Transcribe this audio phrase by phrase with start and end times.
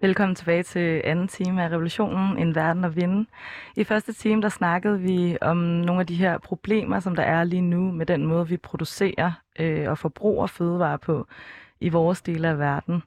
[0.00, 3.26] Velkommen tilbage til anden time af Revolutionen, En Verden at Vinde.
[3.76, 7.44] I første time, der snakkede vi om nogle af de her problemer, som der er
[7.44, 11.26] lige nu med den måde, vi producerer øh, og forbruger fødevarer på
[11.80, 13.02] i vores dele af verden.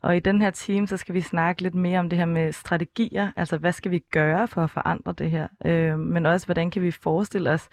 [0.00, 2.52] Og i den her time, så skal vi snakke lidt mere om det her med
[2.52, 6.70] strategier, altså hvad skal vi gøre for at forandre det her, øh, men også hvordan
[6.70, 7.68] kan vi forestille os,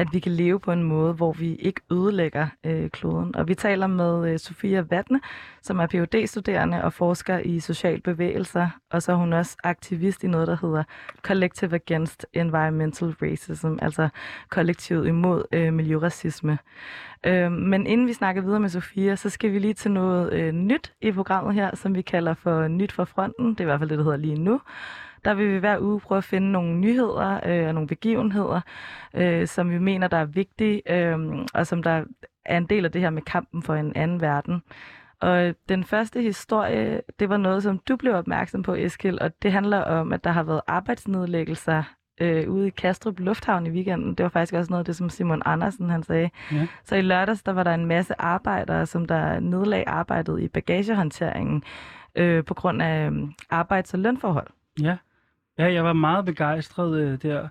[0.00, 3.36] at vi kan leve på en måde, hvor vi ikke ødelægger øh, kloden.
[3.36, 5.20] Og vi taler med øh, Sofia Vatne,
[5.62, 10.24] som er phd studerende og forsker i social bevægelser, og så er hun også aktivist
[10.24, 10.82] i noget, der hedder
[11.22, 14.08] Collective Against Environmental Racism, altså
[14.48, 16.58] kollektivet imod øh, miljøracisme.
[17.26, 20.52] Øh, men inden vi snakker videre med Sofia, så skal vi lige til noget øh,
[20.52, 23.50] nyt i programmet her, som vi kalder for Nyt for Fronten.
[23.50, 24.60] Det er i hvert fald det, der hedder lige nu.
[25.24, 28.60] Der vil vi hver uge prøve at finde nogle nyheder øh, og nogle begivenheder,
[29.14, 31.18] øh, som vi mener, der er vigtige, øh,
[31.54, 32.04] og som der
[32.44, 34.62] er en del af det her med kampen for en anden verden.
[35.20, 39.52] Og den første historie, det var noget, som du blev opmærksom på, Eskil, og det
[39.52, 41.82] handler om, at der har været arbejdsnedlæggelser
[42.20, 44.14] øh, ude i Kastrup Lufthavn i weekenden.
[44.14, 46.30] Det var faktisk også noget af det, som Simon Andersen han sagde.
[46.52, 46.66] Ja.
[46.84, 51.62] Så i lørdags, der var der en masse arbejdere, som der nedlag arbejdet i bagagehåndteringen
[52.14, 54.46] øh, på grund af øh, arbejds- og lønforhold.
[54.80, 54.96] Ja
[55.60, 57.48] ja, jeg var meget begejstret øh, der.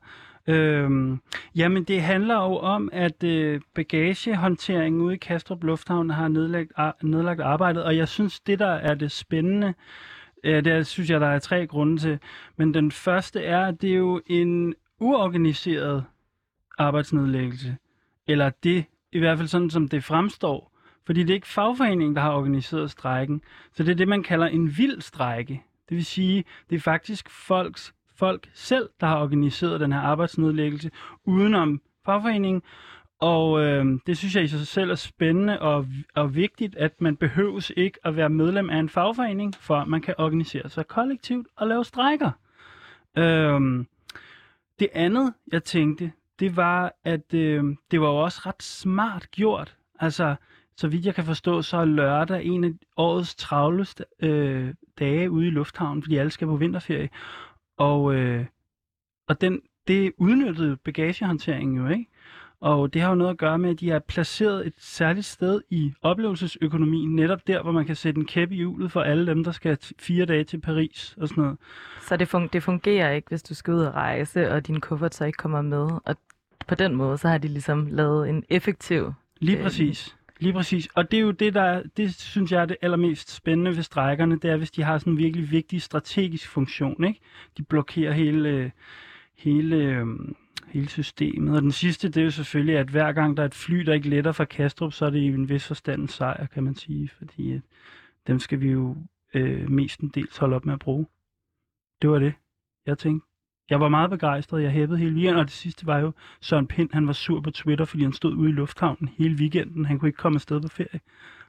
[0.47, 1.21] Øhm,
[1.55, 6.97] jamen, det handler jo om, at øh, bagagehåndteringen ude i Kastrup Lufthavn har nedlagt, ar-
[7.03, 9.73] nedlagt arbejdet, og jeg synes, det der er det spændende,
[10.43, 12.19] øh, det synes jeg, der er tre grunde til.
[12.57, 16.03] Men den første er, at det er jo en uorganiseret
[16.77, 17.77] arbejdsnedlæggelse.
[18.27, 20.71] Eller det, i hvert fald sådan som det fremstår.
[21.05, 23.41] Fordi det er ikke fagforeningen, der har organiseret strejken.
[23.73, 25.63] Så det er det, man kalder en vild strejke.
[25.89, 30.91] Det vil sige, det er faktisk folks, folk selv, der har organiseret den her arbejdsnedlæggelse
[31.25, 32.61] udenom fagforeningen.
[33.19, 37.15] Og øh, det synes jeg i sig selv er spændende og, og vigtigt, at man
[37.15, 41.47] behøves ikke at være medlem af en fagforening, for at man kan organisere sig kollektivt
[41.55, 42.31] og lave strejker.
[43.17, 43.85] Øh,
[44.79, 49.75] det andet, jeg tænkte, det var, at øh, det var jo også ret smart gjort.
[49.99, 50.35] Altså,
[50.77, 55.47] så vidt jeg kan forstå, så er lørdag en af årets travleste øh, dage ude
[55.47, 57.09] i lufthavnen, fordi alle skal på vinterferie.
[57.79, 58.45] Og, øh,
[59.27, 62.05] og den, det udnyttede bagagehåndteringen jo, ikke?
[62.61, 65.61] Og det har jo noget at gøre med, at de er placeret et særligt sted
[65.69, 69.43] i oplevelsesøkonomien, netop der, hvor man kan sætte en kæp i hjulet for alle dem,
[69.43, 71.57] der skal fire dage til Paris og sådan noget.
[72.01, 75.15] Så det, fun- det fungerer ikke, hvis du skal ud og rejse, og din kuffert
[75.15, 75.89] så ikke kommer med.
[76.05, 76.15] Og
[76.67, 79.13] på den måde, så har de ligesom lavet en effektiv...
[79.39, 80.15] Lige øh, præcis.
[80.39, 80.87] Lige præcis.
[80.95, 84.39] Og det er jo det, der det synes jeg er det allermest spændende ved strækkerne,
[84.39, 87.03] det er, hvis de har sådan en virkelig vigtig strategisk funktion.
[87.03, 87.19] Ikke?
[87.57, 88.69] De blokerer hele, øh,
[89.35, 90.05] hele øh,
[90.71, 91.55] hele systemet.
[91.55, 93.93] Og den sidste, det er jo selvfølgelig, at hver gang der er et fly, der
[93.93, 96.75] ikke letter fra Kastrup, så er det i en vis forstand en sejr, kan man
[96.75, 97.61] sige, fordi at
[98.27, 98.95] dem skal vi jo
[99.33, 101.05] øh, mestendels holde op med at bruge.
[102.01, 102.33] Det var det,
[102.85, 103.28] jeg tænkte.
[103.69, 106.89] Jeg var meget begejstret, jeg hæppede hele weekenden, og det sidste var jo Søren Pind,
[106.93, 109.85] han var sur på Twitter, fordi han stod ude i lufthavnen hele weekenden.
[109.85, 110.99] Han kunne ikke komme afsted på ferie,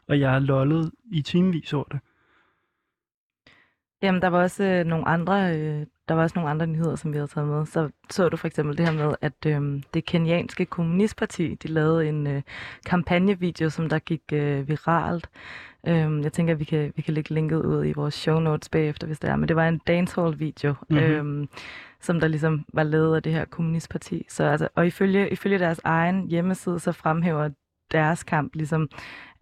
[0.09, 2.01] og jeg har lollet i timevis over det.
[4.03, 7.13] Jamen, der var også øh, nogle andre øh, der var også nogle andre nyheder, som
[7.13, 7.67] vi havde taget med.
[7.67, 12.09] Så så du for eksempel det her med, at øh, det kenianske kommunistparti, de lavede
[12.09, 12.43] en øh,
[12.87, 15.31] kampagnevideo, som der gik øh, viralt.
[15.89, 18.69] Øh, jeg tænker, at vi kan, vi kan lægge linket ud i vores show notes
[18.69, 19.37] bagefter, hvis det er.
[19.37, 21.43] Men det var en dancehall-video, mm-hmm.
[21.43, 21.47] øh,
[22.01, 24.27] som der ligesom var ledet af det her kommunistparti.
[24.29, 27.49] Så, altså, og ifølge, ifølge deres egen hjemmeside, så fremhæver
[27.93, 28.89] deres kamp ligesom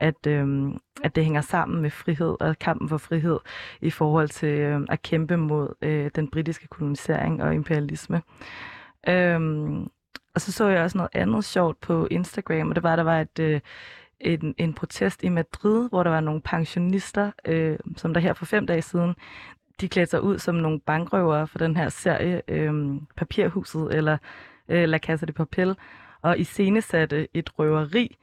[0.00, 0.72] at, øh,
[1.04, 3.38] at det hænger sammen med frihed og kampen for frihed
[3.80, 8.22] i forhold til øh, at kæmpe mod øh, den britiske kolonisering og imperialisme.
[9.08, 9.40] Øh,
[10.34, 13.04] og så så jeg også noget andet sjovt på Instagram, og det var, at der
[13.04, 13.60] var et, øh,
[14.20, 18.44] en, en protest i Madrid, hvor der var nogle pensionister, øh, som der her for
[18.44, 19.14] fem dage siden,
[19.80, 24.18] de klæder sig ud som nogle bankrøvere for den her serie øh, Papirhuset, eller
[24.68, 25.76] øh, La Casa de Papel,
[26.22, 28.16] og iscenesatte et røveri,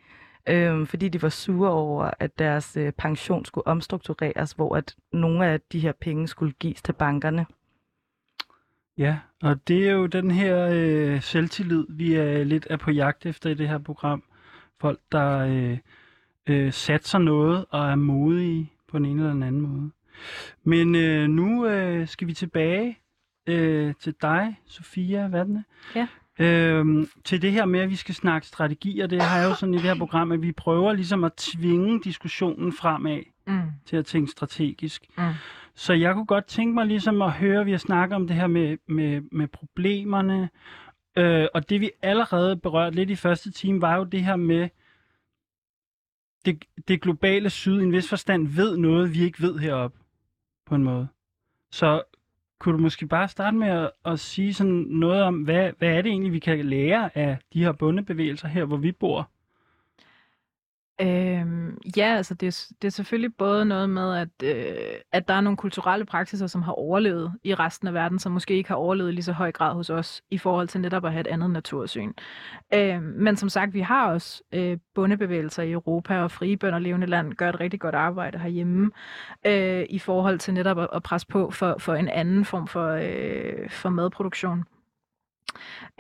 [0.49, 5.45] øh, fordi de var sure over, at deres øh, pension skulle omstruktureres, hvor at nogle
[5.47, 7.45] af de her penge skulle gives til bankerne.
[8.97, 13.25] Ja, og det er jo den her øh, selvtillid, vi er lidt er på jagt
[13.25, 14.23] efter i det her program.
[14.81, 15.77] Folk, der øh,
[16.47, 19.91] øh, satser noget og er modige på en eller anden måde.
[20.63, 22.97] Men øh, nu øh, skal vi tilbage
[23.47, 25.63] øh, til dig, Sofia Vatne.
[25.95, 26.07] Ja.
[26.39, 29.73] Øhm, til det her med, at vi skal snakke strategier, det har jeg jo sådan
[29.73, 33.61] i det her program, at vi prøver ligesom at tvinge diskussionen fremad mm.
[33.85, 35.05] til at tænke strategisk.
[35.17, 35.23] Mm.
[35.75, 38.47] Så jeg kunne godt tænke mig ligesom at høre, vi har snakket om det her
[38.47, 40.49] med, med, med problemerne,
[41.17, 44.69] øh, og det vi allerede berørte lidt i første time, var jo det her med,
[46.45, 49.97] det, det globale syd i en vis forstand ved noget, vi ikke ved heroppe,
[50.65, 51.07] på en måde.
[51.71, 52.03] Så
[52.59, 56.01] kunne du måske bare starte med at, at sige sådan noget om, hvad, hvad er
[56.01, 59.29] det egentlig, vi kan lære af de her bundebevægelser her, hvor vi bor?
[61.01, 64.75] Øhm, ja, altså det, det er selvfølgelig både noget med, at, øh,
[65.11, 68.53] at der er nogle kulturelle praksiser, som har overlevet i resten af verden, som måske
[68.53, 71.11] ikke har overlevet i lige så høj grad hos os, i forhold til netop at
[71.11, 72.13] have et andet natursyn.
[72.73, 77.07] Øhm, men som sagt, vi har også øh, bundebevægelser i Europa, og Frie Bønder Levende
[77.07, 78.91] Land gør et rigtig godt arbejde herhjemme,
[79.45, 82.89] øh, i forhold til netop at, at presse på for, for en anden form for,
[83.01, 84.63] øh, for madproduktion.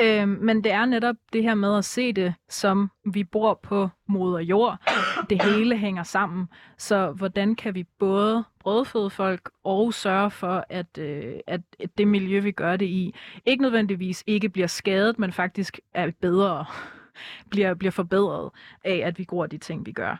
[0.01, 3.89] Øh, men det er netop det her med at se det, som vi bor på
[4.07, 4.77] moder jord.
[5.29, 6.47] Det hele hænger sammen.
[6.77, 11.61] Så hvordan kan vi både brødføde folk og sørge for, at, øh, at
[11.97, 13.15] det miljø, vi gør det i,
[13.45, 16.65] ikke nødvendigvis ikke bliver skadet, men faktisk er bedre,
[17.49, 18.51] bliver, bliver forbedret
[18.83, 20.17] af, at vi går de ting, vi gør.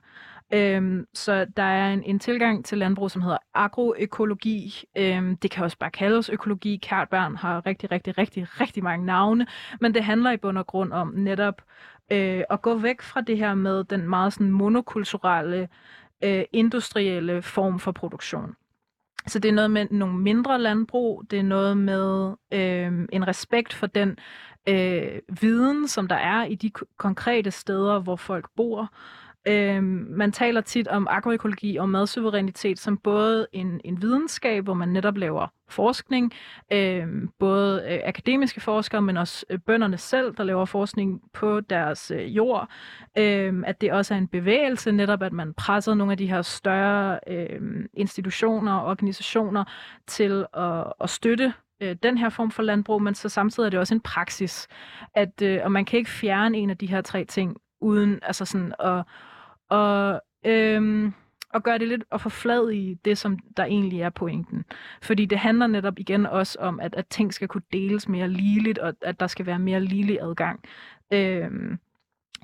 [0.53, 4.83] Øhm, så der er en, en tilgang til landbrug, som hedder agroøkologi.
[4.97, 6.79] Øhm, det kan også bare kaldes økologi.
[6.81, 9.47] Kært har rigtig, rigtig, rigtig, rigtig mange navne.
[9.81, 11.61] Men det handler i bund og grund om netop
[12.11, 15.69] øh, at gå væk fra det her med den meget sådan monokulturelle,
[16.23, 18.55] øh, industrielle form for produktion.
[19.27, 23.73] Så det er noget med nogle mindre landbrug, det er noget med øh, en respekt
[23.73, 24.17] for den
[24.69, 28.93] øh, viden, som der er i de konkrete steder, hvor folk bor.
[29.47, 34.89] Øhm, man taler tit om agroøkologi og madsuverænitet som både en, en videnskab, hvor man
[34.89, 36.33] netop laver forskning,
[36.71, 37.07] øh,
[37.39, 42.35] både øh, akademiske forskere, men også øh, bønderne selv, der laver forskning på deres øh,
[42.35, 42.69] jord.
[43.17, 46.41] Øh, at det også er en bevægelse, netop at man presser nogle af de her
[46.41, 49.63] større øh, institutioner og organisationer
[50.07, 53.79] til at, at støtte øh, den her form for landbrug, men så samtidig er det
[53.79, 54.67] også en praksis,
[55.15, 58.45] at øh, og man kan ikke fjerne en af de her tre ting uden altså
[58.45, 59.03] sådan at
[59.69, 61.13] og, øhm,
[61.49, 64.65] og gøre det lidt og flad i det, som der egentlig er pointen.
[65.01, 68.79] Fordi det handler netop igen også om, at, at ting skal kunne deles mere ligeligt,
[68.79, 70.59] og at der skal være mere ligelig adgang.
[71.13, 71.79] Øhm,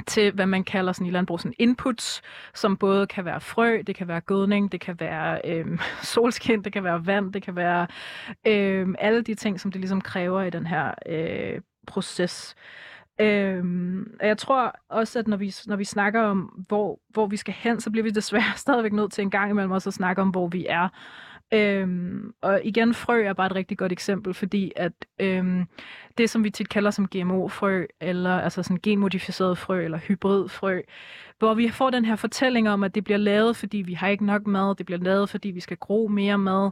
[0.08, 2.22] til, hvad man kalder sådan i landbrug, sådan inputs,
[2.54, 5.80] som både kan være frø, det kan være gødning, det kan være øhm,
[6.14, 7.88] solskin, det kan være vand, det kan være
[8.48, 12.56] øhm, alle de ting, som det ligesom kræver i den her øh, proces.
[13.22, 17.38] Øhm, og jeg tror også, at når vi, når vi snakker om, hvor, hvor vi
[17.38, 20.22] skal hen, så bliver vi desværre stadigvæk nødt til en gang imellem også at snakke
[20.22, 20.90] om, hvor vi er.
[21.54, 25.66] Øhm, og igen, frø er bare et rigtig godt eksempel, fordi at øhm,
[26.18, 30.82] det, som vi tit kalder som GMO-frø, eller altså sådan genmodificeret frø, eller hybridfrø,
[31.42, 34.26] hvor vi får den her fortælling om, at det bliver lavet, fordi vi har ikke
[34.26, 36.72] nok mad, det bliver lavet, fordi vi skal gro mere mad.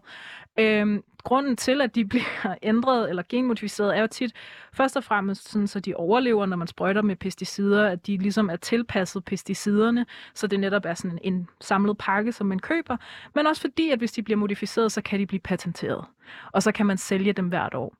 [0.59, 4.33] Øhm, grunden til, at de bliver ændret eller genmodificeret, er jo tit
[4.73, 8.49] først og fremmest sådan, så de overlever, når man sprøjter med pesticider, at de ligesom
[8.49, 12.97] er tilpasset pesticiderne, så det netop er sådan en, en samlet pakke, som man køber,
[13.35, 16.05] men også fordi, at hvis de bliver modificeret, så kan de blive patenteret,
[16.51, 17.95] og så kan man sælge dem hvert år.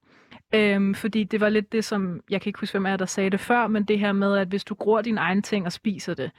[0.54, 3.30] Øhm, fordi det var lidt det, som, jeg kan ikke huske, hvem er der sagde
[3.30, 6.14] det før, men det her med, at hvis du gror din egen ting og spiser
[6.14, 6.32] det,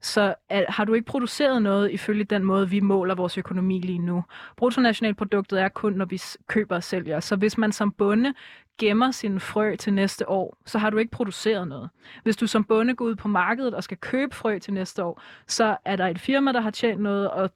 [0.00, 3.98] så er, har du ikke produceret noget ifølge den måde, vi måler vores økonomi lige
[3.98, 4.24] nu.
[4.56, 7.20] Bruttonationalproduktet er kun, når vi køber og sælger.
[7.20, 8.34] Så hvis man som bonde
[8.78, 11.90] gemmer sin frø til næste år, så har du ikke produceret noget.
[12.22, 15.22] Hvis du som bonde går ud på markedet og skal købe frø til næste år,
[15.46, 17.50] så er der et firma, der har tjent noget, og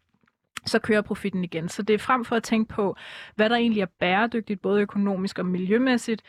[0.67, 1.69] så kører profitten igen.
[1.69, 2.97] Så det er frem for at tænke på,
[3.35, 6.23] hvad der egentlig er bæredygtigt, både økonomisk og miljømæssigt,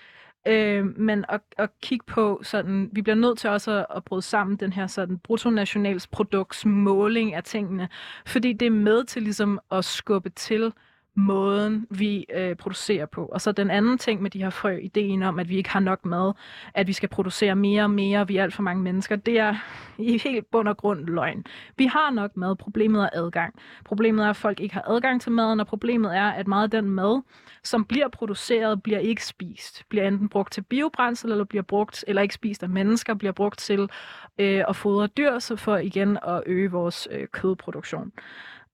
[0.47, 4.21] øh, men at, at kigge på sådan, vi bliver nødt til også at, at bryde
[4.21, 7.89] sammen den her sådan bruttonationalsproduktsmåling af tingene,
[8.25, 10.73] fordi det er med til ligesom at skubbe til
[11.15, 13.25] måden, vi øh, producerer på.
[13.25, 15.79] Og så den anden ting med de her frø, ideen om, at vi ikke har
[15.79, 16.33] nok mad,
[16.73, 19.55] at vi skal producere mere og mere, vi er alt for mange mennesker, det er
[19.97, 21.45] i helt bund og grund løgn.
[21.77, 23.55] Vi har nok mad, problemet er adgang.
[23.85, 26.81] Problemet er, at folk ikke har adgang til maden, og problemet er, at meget af
[26.81, 27.21] den mad,
[27.63, 29.83] som bliver produceret, bliver ikke spist.
[29.89, 33.59] Bliver enten brugt til biobrændsel, eller bliver brugt, eller ikke spist af mennesker, bliver brugt
[33.59, 33.89] til
[34.37, 38.11] øh, at fodre dyr, så for igen at øge vores øh, kødproduktion.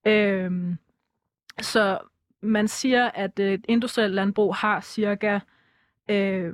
[0.06, 0.52] Øh,
[1.62, 2.00] så
[2.42, 5.40] man siger, at øh, industrielt landbrug har cirka
[6.10, 6.54] øh,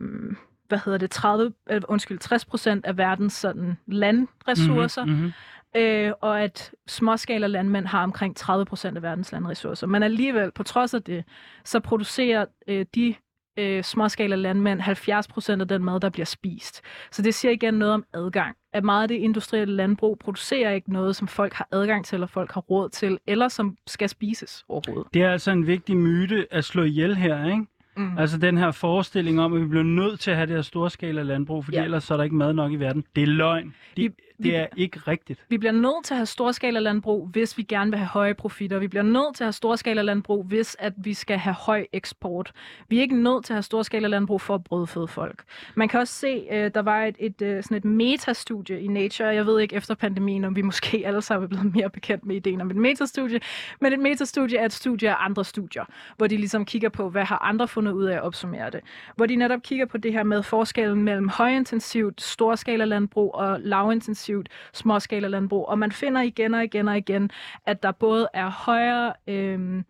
[0.68, 5.32] hvad hedder det, 30, øh, undskyld, 60 procent af verdens sådan, landressourcer, mm-hmm.
[5.76, 9.88] øh, og at småskala landmænd har omkring 30 procent af verdens landressourcer.
[9.88, 11.24] Men alligevel, på trods af det,
[11.64, 13.16] så producerer øh, de
[13.58, 16.82] øh, småskala landmænd 70 procent af den mad, der bliver spist.
[17.12, 18.56] Så det siger igen noget om adgang.
[18.74, 22.28] At meget af det industrielle landbrug producerer ikke noget, som folk har adgang til, eller
[22.28, 25.14] folk har råd til, eller som skal spises overhovedet.
[25.14, 27.66] Det er altså en vigtig myte at slå ihjel her, ikke?
[27.98, 28.18] Mm.
[28.18, 31.24] Altså den her forestilling om, at vi bliver nødt til at have det her storskala
[31.24, 31.84] landbrug, fordi ja.
[31.84, 33.04] ellers så er der ikke mad nok i verden.
[33.16, 33.76] Det er løgn.
[33.98, 34.10] Det, vi,
[34.44, 35.46] det er ikke rigtigt.
[35.50, 38.80] Vi bliver nødt til at have storskala landbrug, hvis vi gerne vil have høje profitter.
[38.80, 42.52] Vi bliver nødt til at have storskala landbrug, hvis at vi skal have høj eksport.
[42.90, 45.44] Vi er ikke nødt til at have storskala landbrug for at brødføde folk.
[45.76, 49.30] Man kan også se, øh, der var et, et, øh, sådan et metastudie i Nature.
[49.30, 52.36] Jeg ved ikke efter pandemien, om vi måske alle sammen er blevet mere bekendt med
[52.36, 53.40] ideen om et metastudie.
[53.82, 55.86] Men et metastudie er et studie af andre studier,
[56.18, 58.82] hvor de ligesom kigger på, hvad har andre fundet ud af at opsummere det.
[59.16, 64.33] Hvor de netop kigger på det her med forskellen mellem højintensivt storskala landbrug og lavintensivt
[64.34, 67.30] intensivt småskala landbrug, og man finder igen og igen og igen,
[67.66, 69.84] at der både er højere øh,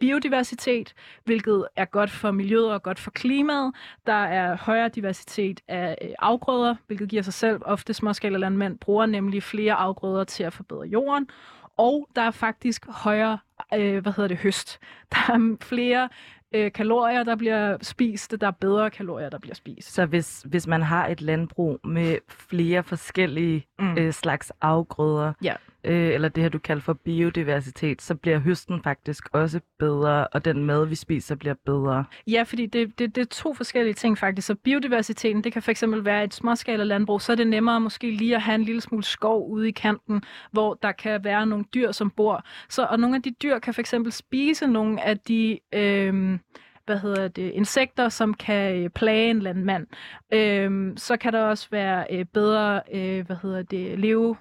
[0.00, 3.72] biodiversitet, hvilket er godt for miljøet og godt for klimaet.
[4.06, 7.60] Der er højere diversitet af øh, afgrøder, hvilket giver sig selv.
[7.64, 11.28] Ofte småskala landmænd bruger nemlig flere afgrøder til at forbedre jorden.
[11.76, 13.38] Og der er faktisk højere
[13.74, 14.78] øh, hvad hedder det, høst.
[15.12, 16.08] Der er flere
[16.54, 19.92] øh, kalorier, der bliver spist, der er bedre kalorier, der bliver spist.
[19.92, 23.98] Så hvis, hvis man har et landbrug med flere forskellige mm.
[23.98, 28.82] øh, slags afgrøder, ja øh, eller det her, du kalder for biodiversitet, så bliver høsten
[28.82, 32.04] faktisk også bedre, og den mad, vi spiser, bliver bedre.
[32.26, 34.46] Ja, fordi det, det, det er to forskellige ting faktisk.
[34.46, 38.34] Så biodiversiteten, det kan fx være et småskala landbrug, så er det nemmere måske lige
[38.34, 41.92] at have en lille smule skov ude i kanten, hvor der kan være nogle dyr,
[41.92, 42.44] som bor.
[42.68, 45.58] Så, og nogle af de dyr kan fx spise nogle af de...
[45.74, 46.38] Øh,
[46.86, 49.86] hvad hedder det, insekter, som kan øh, plage en landmand.
[50.32, 54.36] Øhm, så kan der også være øh, bedre, øh, hvad hedder det, leve,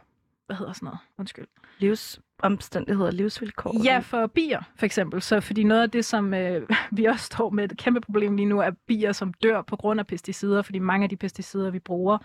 [0.46, 1.48] hvad hedder sådan noget, undskyld.
[1.80, 3.84] Livsomstændigheder, livsvilkår.
[3.84, 5.22] Ja, for bier for eksempel.
[5.22, 8.46] Så fordi noget af det, som øh, vi også står med et kæmpe problem lige
[8.46, 11.80] nu, er bier, som dør på grund af pesticider, fordi mange af de pesticider, vi
[11.80, 12.18] bruger,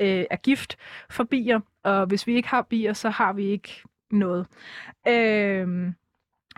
[0.00, 0.76] øh, er gift
[1.10, 1.60] for bier.
[1.84, 4.46] Og hvis vi ikke har bier, så har vi ikke noget.
[5.08, 5.92] Øh,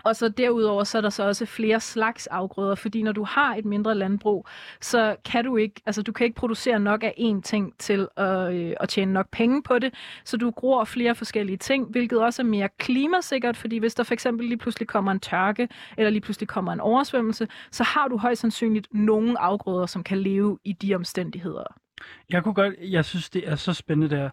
[0.05, 3.55] og så derudover, så er der så også flere slags afgrøder, fordi når du har
[3.55, 4.47] et mindre landbrug,
[4.81, 8.53] så kan du ikke, altså du kan ikke producere nok af én ting til at,
[8.53, 9.93] øh, at tjene nok penge på det,
[10.25, 14.13] så du gror flere forskellige ting, hvilket også er mere klimasikkert, fordi hvis der for
[14.13, 18.17] eksempel lige pludselig kommer en tørke, eller lige pludselig kommer en oversvømmelse, så har du
[18.17, 21.84] højst sandsynligt nogle afgrøder, som kan leve i de omstændigheder.
[22.29, 24.29] Jeg kunne godt, jeg synes, det er så spændende der.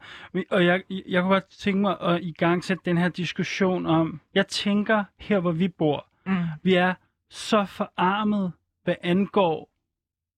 [0.50, 4.20] Og jeg, jeg kunne godt tænke mig at i gang sætte den her diskussion om,
[4.34, 6.36] jeg tænker her, hvor vi bor, mm.
[6.62, 6.94] vi er
[7.30, 8.52] så forarmet,
[8.84, 9.68] hvad angår,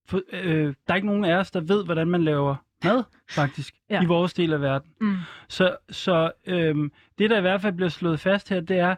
[0.07, 3.75] for, øh, der er ikke nogen af os, der ved, hvordan man laver mad, faktisk,
[3.89, 4.03] ja.
[4.03, 4.91] i vores del af verden.
[5.01, 5.15] Mm.
[5.47, 8.95] Så, så øh, det, der i hvert fald bliver slået fast her, det er,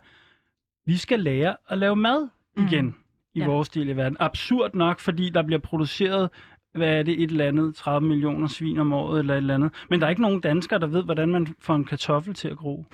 [0.85, 2.85] vi skal lære at lave mad igen.
[2.85, 2.93] Mm
[3.37, 3.45] i ja.
[3.45, 4.17] vores del af verden.
[4.19, 6.29] Absurd nok, fordi der bliver produceret
[6.77, 9.71] hvad er det, et eller andet 30 millioner svin om året eller et eller andet.
[9.89, 12.57] Men der er ikke nogen danskere, der ved, hvordan man får en kartoffel til at
[12.57, 12.85] gro.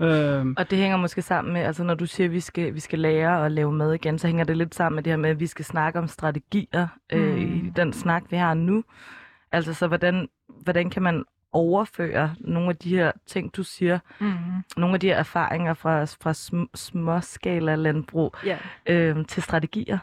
[0.00, 0.54] Øhm.
[0.58, 2.98] Og det hænger måske sammen med, altså når du siger, at vi skal, vi skal
[2.98, 5.40] lære at lave mad igen, så hænger det lidt sammen med det her med, at
[5.40, 7.66] vi skal snakke om strategier øh, mm.
[7.66, 8.84] i den snak, vi har nu.
[9.52, 14.32] Altså så hvordan, hvordan kan man overføre nogle af de her ting, du siger, mm.
[14.76, 18.58] nogle af de her erfaringer fra, fra sm- småskala landbrug yeah.
[18.86, 19.98] øh, til strategier,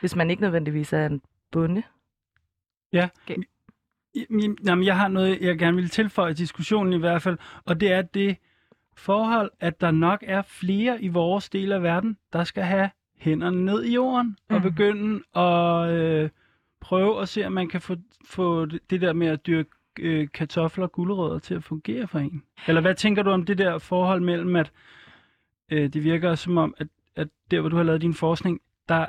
[0.00, 1.22] hvis man ikke nødvendigvis er en
[1.52, 1.82] bonde?
[2.92, 3.08] Ja.
[3.24, 3.36] Okay.
[4.64, 7.92] Jamen, jeg har noget, jeg gerne vil tilføje i diskussionen i hvert fald, og det
[7.92, 8.36] er det
[8.96, 13.64] forhold, at der nok er flere i vores del af verden, der skal have hænderne
[13.64, 14.56] ned i jorden mm.
[14.56, 16.30] og begynde at øh,
[16.80, 20.84] prøve at se, om man kan få, få det der med at dyrke øh, kartofler
[20.84, 22.42] og gulerødder til at fungere for en.
[22.66, 24.72] Eller hvad tænker du om det der forhold mellem, at
[25.70, 29.06] øh, det virker som om, at, at der, hvor du har lavet din forskning, der,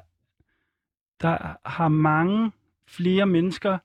[1.22, 2.52] der har mange
[2.92, 3.78] flere mennesker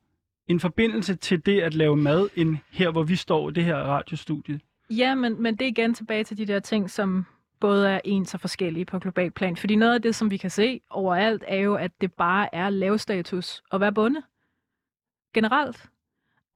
[0.48, 3.76] en forbindelse til det at lave mad, end her, hvor vi står i det her
[3.76, 4.60] radiostudie.
[4.90, 7.26] Ja, men, men det er igen tilbage til de der ting, som
[7.60, 9.56] både er ens og forskellige på global plan.
[9.56, 12.70] Fordi noget af det, som vi kan se overalt, er jo, at det bare er
[12.70, 14.22] lav status at være bonde.
[15.34, 15.88] Generelt.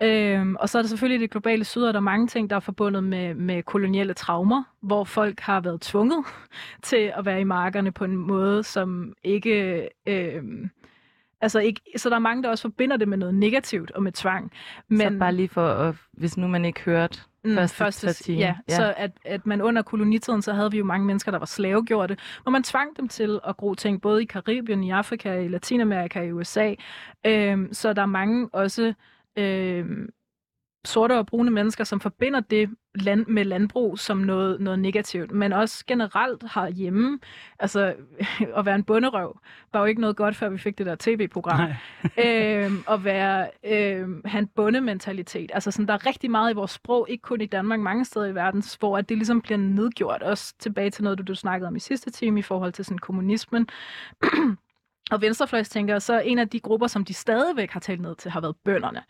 [0.03, 2.57] Øhm, og så er der selvfølgelig det globale syd, og der er mange ting, der
[2.57, 6.25] er forbundet med, med kolonielle traumer, hvor folk har været tvunget
[6.83, 10.71] til at være i markerne på en måde, som ikke øhm,
[11.41, 14.13] Altså ikke, så der er mange, der også forbinder det med noget negativt og med
[14.13, 14.53] tvang.
[14.89, 18.39] Men, så bare lige for, at, hvis nu man ikke hørte mm, første, første time.
[18.39, 21.39] Ja, ja, så at, at man under kolonitiden, så havde vi jo mange mennesker, der
[21.39, 25.39] var slavegjorte, hvor man tvang dem til at gro ting, både i Karibien, i Afrika,
[25.39, 26.75] i Latinamerika, i USA.
[27.27, 28.95] Øhm, så der er mange også
[29.37, 30.11] øhm,
[30.85, 35.53] sorte og brune mennesker, som forbinder det land, med landbrug som noget, noget negativt, men
[35.53, 37.19] også generelt herhjemme.
[37.59, 37.95] Altså,
[38.57, 39.41] at være en bunderøv
[39.73, 41.61] var jo ikke noget godt, før vi fik det der tv-program.
[42.25, 45.51] øhm, at være, øhm, have en bundementalitet.
[45.55, 48.27] Altså, sådan, der er rigtig meget i vores sprog, ikke kun i Danmark, mange steder
[48.27, 50.23] i verden, hvor at det ligesom bliver nedgjort.
[50.23, 52.99] Også tilbage til noget, du, du snakkede om i sidste time i forhold til sådan
[52.99, 53.69] kommunismen.
[55.11, 58.41] Og venstrefløjstænkere, så en af de grupper, som de stadigvæk har talt ned til, har
[58.41, 59.03] været bønderne.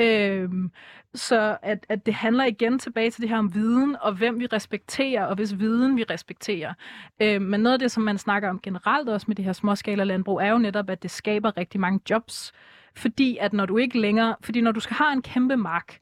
[0.00, 0.70] Øhm,
[1.14, 4.46] så at, at det handler igen tilbage til det her om viden, og hvem vi
[4.46, 6.74] respekterer, og hvis viden vi respekterer.
[7.22, 10.04] Øhm, men noget af det, som man snakker om generelt også med det her småskala
[10.04, 12.52] landbrug, er jo netop, at det skaber rigtig mange jobs.
[12.96, 15.98] Fordi at når du ikke længere, fordi når du skal have en kæmpe mark,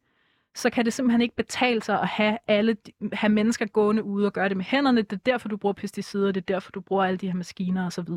[0.55, 2.77] så kan det simpelthen ikke betale sig at have, alle,
[3.13, 5.03] have mennesker gående ude og gøre det med hænderne.
[5.03, 7.87] Det er derfor, du bruger pesticider, det er derfor, du bruger alle de her maskiner
[7.87, 8.09] osv.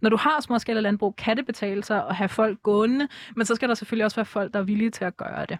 [0.00, 3.54] Når du har småskala landbrug, kan det betale sig at have folk gående, men så
[3.54, 5.58] skal der selvfølgelig også være folk, der er villige til at gøre det.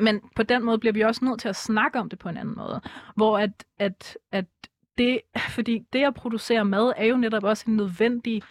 [0.00, 2.36] Men på den måde bliver vi også nødt til at snakke om det på en
[2.36, 2.80] anden måde,
[3.16, 4.46] hvor at, at, at
[4.98, 8.42] det, fordi det at producere mad er jo netop også en nødvendig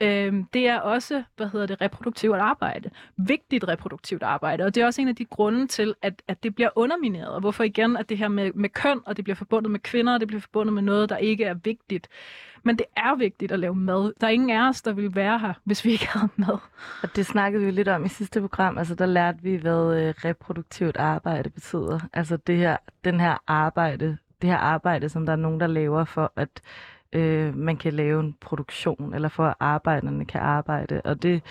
[0.00, 2.90] øh, det er også, hvad hedder det, reproduktivt arbejde.
[3.16, 4.64] Vigtigt reproduktivt arbejde.
[4.64, 7.28] Og det er også en af de grunde til, at, at det bliver undermineret.
[7.28, 10.14] Og hvorfor igen, at det her med, med køn, og det bliver forbundet med kvinder,
[10.14, 12.08] og det bliver forbundet med noget, der ikke er vigtigt.
[12.62, 14.12] Men det er vigtigt at lave mad.
[14.20, 16.58] Der er ingen af os, der ville være her, hvis vi ikke havde mad.
[17.02, 18.78] Og det snakkede vi lidt om i sidste program.
[18.78, 22.00] Altså, der lærte vi, hvad øh, reproduktivt arbejde betyder.
[22.12, 26.04] Altså, det her, den her arbejde, det her arbejde, som der er nogen, der laver
[26.04, 26.62] for at
[27.12, 31.00] øh, man kan lave en produktion, eller for at arbejderne kan arbejde.
[31.04, 31.42] Og det,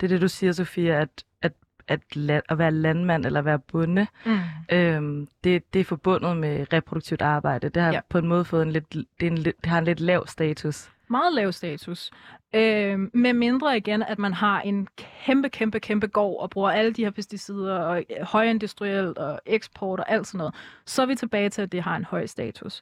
[0.00, 1.52] det er det, du siger, Sofia, at, at,
[1.88, 4.38] at, la- at være landmand eller være bonde, mm.
[4.72, 7.68] øh, det, det er forbundet med reproduktivt arbejde.
[7.68, 8.00] Det har ja.
[8.08, 10.90] på en måde fået en lidt, det, en, det har en lidt lav status.
[11.08, 12.10] Meget lav status.
[12.54, 16.92] Øh, med mindre igen, at man har en kæmpe, kæmpe, kæmpe gård og bruger alle
[16.92, 20.54] de her pesticider og øh, højindustrielt og eksport og alt sådan noget,
[20.86, 22.80] så er vi tilbage til, at det har en høj status.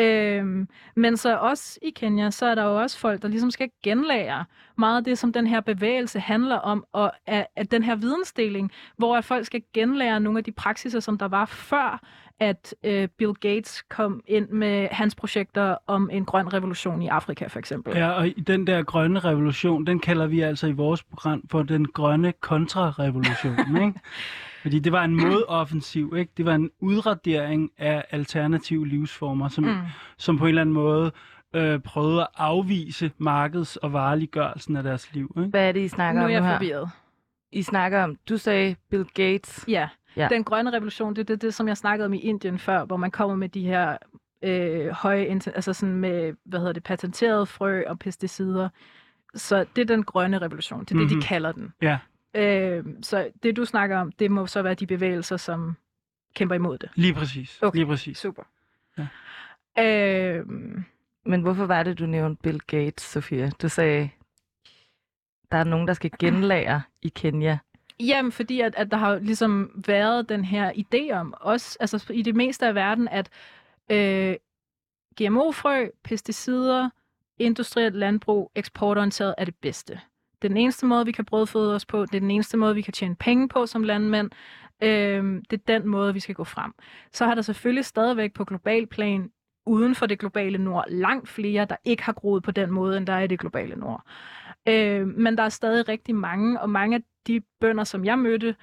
[0.00, 3.70] Øh, men så også i Kenya, så er der jo også folk, der ligesom skal
[3.82, 4.44] genlære
[4.78, 8.72] meget af det, som den her bevægelse handler om, og at, at den her vidensdeling,
[8.96, 12.00] hvor at folk skal genlære nogle af de praksiser, som der var før,
[12.40, 17.46] at øh, Bill Gates kom ind med hans projekter om en grøn revolution i Afrika,
[17.46, 17.96] for eksempel.
[17.96, 21.86] Ja, og den der grønne revolution, den kalder vi altså i vores program for den
[21.86, 24.00] grønne kontrarevolution, ikke?
[24.62, 26.32] Fordi det var en modoffensiv, ikke?
[26.36, 29.76] Det var en udradering af alternative livsformer, som, mm.
[30.18, 31.12] som på en eller anden måde
[31.54, 35.34] øh, prøvede at afvise markeds- og vareliggørelsen af deres liv.
[35.38, 35.50] Ikke?
[35.50, 36.58] Hvad er det, I snakker nu om er nu jeg her?
[36.58, 36.90] forvirret.
[37.52, 39.64] I snakker om, du sagde Bill Gates.
[39.68, 39.88] Ja.
[40.18, 40.28] Ja.
[40.28, 42.96] den grønne revolution, det er det, det, som jeg snakkede om i Indien før, hvor
[42.96, 43.96] man kommer med de her
[44.42, 48.68] øh, høje, altså sådan med, hvad hedder det, patenterede frø og pesticider.
[49.34, 50.80] Så det er den grønne revolution.
[50.80, 51.08] Det er mm-hmm.
[51.08, 51.22] det, de Mhm.
[51.22, 51.72] kalder den.
[51.82, 51.98] Ja,
[52.36, 55.76] Øh, så det, du snakker om, det må så være de bevægelser, som
[56.34, 56.90] kæmper imod det.
[56.94, 57.58] lige præcis.
[57.62, 57.76] Okay.
[57.76, 58.18] Lige præcis.
[58.18, 58.42] Super.
[58.98, 59.06] Ja.
[60.38, 60.46] Øh,
[61.26, 63.50] Men hvorfor var det, du nævnte Bill Gates, Sofia?
[63.62, 64.10] Du sagde,
[65.52, 67.58] der er nogen, der skal genlære i Kenya.
[68.00, 72.22] Jamen, fordi at, at der har ligesom været den her idé om, også altså i
[72.22, 73.28] det meste af verden, at
[73.90, 74.36] øh,
[75.20, 76.90] GMO-frø, pesticider,
[77.38, 79.92] industrielt landbrug, eksportorienteret er det bedste.
[80.42, 82.02] Det er den eneste måde, vi kan brødføde os på.
[82.02, 84.30] Det er den eneste måde, vi kan tjene penge på som landmænd.
[84.82, 86.72] Øh, det er den måde, vi skal gå frem.
[87.12, 89.30] Så har der selvfølgelig stadigvæk på global plan,
[89.66, 93.06] uden for det globale nord, langt flere, der ikke har groet på den måde, end
[93.06, 94.04] der er i det globale nord.
[94.68, 98.56] Øh, men der er stadig rigtig mange, og mange af de bønder, som jeg mødte,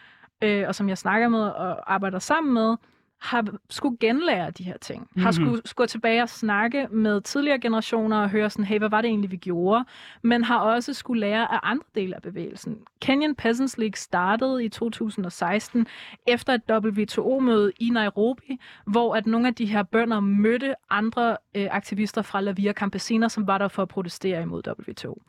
[0.44, 2.76] øh, og som jeg snakker med og arbejder sammen med,
[3.22, 5.02] har skulle genlære de her ting.
[5.02, 5.24] Mm-hmm.
[5.24, 9.02] Har skulle, skulle tilbage og snakke med tidligere generationer og høre sådan, hey, hvad var
[9.02, 9.86] det egentlig, vi gjorde?
[10.22, 12.78] Men har også skulle lære af andre dele af bevægelsen.
[13.02, 15.88] Kenyan Peasants League startede i 2016
[16.28, 21.68] efter et WTO-møde i Nairobi, hvor at nogle af de her bønder mødte andre øh,
[21.72, 25.22] aktivister fra La Via Campesina, som var der for at protestere imod WTO.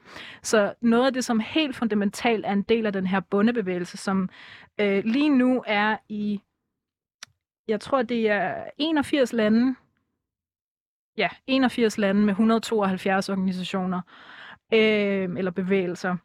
[0.43, 4.29] Så noget af det, som helt fundamentalt er en del af den her bundebevægelse, som
[4.81, 6.41] øh, lige nu er i
[7.69, 9.75] jeg tror, det er 81 lande.
[11.17, 14.01] Ja, 81 lande med 172 organisationer
[14.75, 16.17] øh, eller bevægelser.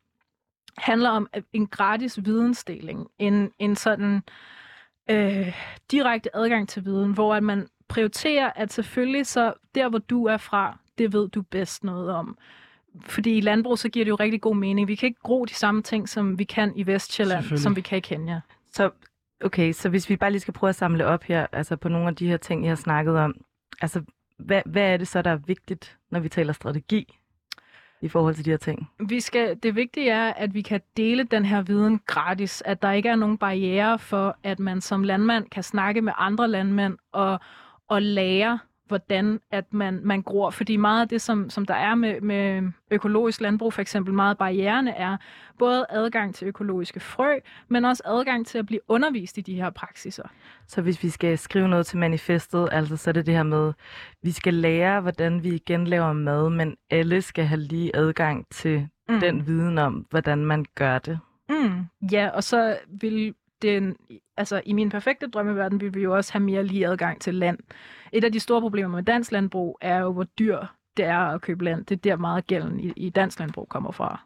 [0.77, 3.08] handler om en gratis vidensdeling.
[3.19, 4.21] En, en sådan
[5.10, 5.56] øh,
[5.91, 10.38] direkte adgang til viden, hvor at man prioriterer, at selvfølgelig så der, hvor du er
[10.38, 12.38] fra, det ved du bedst noget om.
[13.01, 14.88] Fordi i landbrug, så giver det jo rigtig god mening.
[14.88, 17.97] Vi kan ikke gro de samme ting, som vi kan i Vestjylland, som vi kan
[17.97, 18.41] i Kenya.
[18.71, 18.89] Så,
[19.43, 22.08] okay, så hvis vi bare lige skal prøve at samle op her, altså på nogle
[22.08, 23.36] af de her ting, jeg har snakket om.
[23.82, 24.01] Altså,
[24.39, 27.17] hvad, hvad er det så, der er vigtigt, når vi taler strategi?
[28.01, 28.89] i forhold til de her ting?
[28.99, 32.91] Vi skal, det vigtige er, at vi kan dele den her viden gratis, at der
[32.91, 37.39] ikke er nogen barriere for, at man som landmand kan snakke med andre landmænd og,
[37.88, 38.60] og lære
[38.91, 40.49] hvordan at man, man gror.
[40.49, 44.38] Fordi meget af det, som, som der er med, med økologisk landbrug, for eksempel meget
[44.38, 45.17] barrierende, er
[45.60, 49.69] både adgang til økologiske frø, men også adgang til at blive undervist i de her
[49.69, 50.23] praksiser.
[50.67, 53.73] Så hvis vi skal skrive noget til manifestet, altså så er det det her med,
[54.21, 58.88] vi skal lære, hvordan vi igen laver mad, men alle skal have lige adgang til
[59.10, 59.19] mm.
[59.19, 61.19] den viden om, hvordan man gør det.
[61.49, 61.86] Mm.
[62.12, 63.95] Ja, og så vil den,
[64.38, 67.58] altså i min perfekte drømmeverden ville vi jo også have mere lige adgang til land.
[68.12, 70.60] Et af de store problemer med dansk landbrug er jo, hvor dyr
[70.97, 71.86] det er at købe land.
[71.86, 74.21] Det er der meget gælden i, i dansk landbrug kommer fra.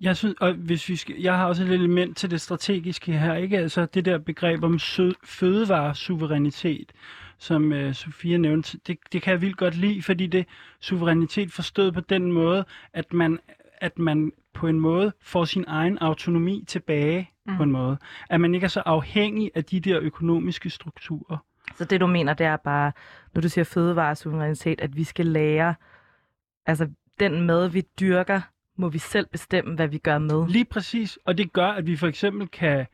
[0.00, 3.34] Jeg synes, og hvis vi skal, jeg har også et element til det strategiske her,
[3.34, 3.58] ikke?
[3.58, 6.92] Altså det der begreb om sø, fødevaresuverænitet,
[7.38, 10.46] som øh, Sofia nævnte, det, det kan jeg vildt godt lide, fordi det
[10.80, 13.38] suverænitet forstået på den måde, at man,
[13.80, 17.56] at man på en måde får sin egen autonomi tilbage mm.
[17.56, 17.98] på en måde.
[18.30, 21.36] At man ikke er så afhængig af de der økonomiske strukturer.
[21.76, 22.92] Så det du mener, det er bare,
[23.34, 25.74] når du siger fødevaresuverænitet, at vi skal lære,
[26.66, 26.88] altså
[27.20, 28.40] den mad, vi dyrker,
[28.76, 30.48] må vi selv bestemme, hvad vi gør med.
[30.48, 32.86] Lige præcis, og det gør, at vi for eksempel kan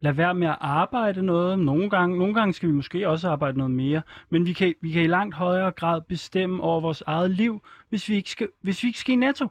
[0.00, 1.58] lade være med at arbejde noget.
[1.58, 4.90] Nogle gange, nogle gange skal vi måske også arbejde noget mere, men vi kan, vi
[4.90, 8.82] kan i langt højere grad bestemme over vores eget liv, hvis vi ikke skal, hvis
[8.82, 9.48] vi ikke skal i netto.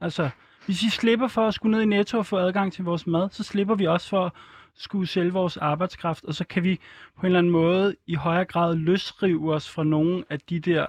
[0.00, 0.30] Altså,
[0.68, 3.28] hvis vi slipper for at skulle ned i netto og få adgang til vores mad,
[3.30, 4.32] så slipper vi også for at
[4.74, 6.80] skulle sælge vores arbejdskraft, og så kan vi
[7.16, 10.86] på en eller anden måde i højere grad løsrive os fra nogle af de der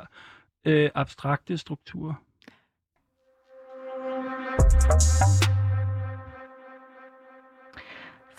[0.66, 2.14] øh, abstrakte strukturer.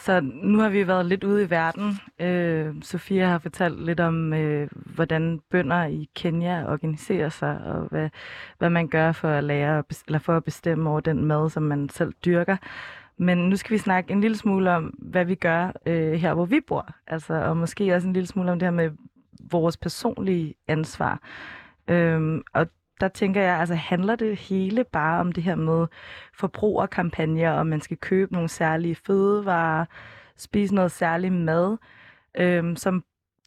[0.00, 1.98] Så nu har vi været lidt ude i verden.
[2.20, 8.08] Øh, Sofia har fortalt lidt om, øh, hvordan bønder i Kenya organiserer sig, og hvad,
[8.58, 11.88] hvad man gør for at lære, eller for at bestemme over den mad, som man
[11.88, 12.56] selv dyrker.
[13.16, 16.44] Men nu skal vi snakke en lille smule om, hvad vi gør øh, her, hvor
[16.44, 16.88] vi bor.
[17.06, 18.90] Altså, og måske også en lille smule om det her med
[19.50, 21.20] vores personlige ansvar.
[21.88, 22.66] Øhm, og
[23.00, 25.86] der tænker jeg, altså handler det hele bare om det her med
[26.34, 29.84] forbrugerkampagner, og man skal købe nogle særlige fødevarer,
[30.36, 31.76] spise noget særlig mad,
[32.34, 33.04] øhm, som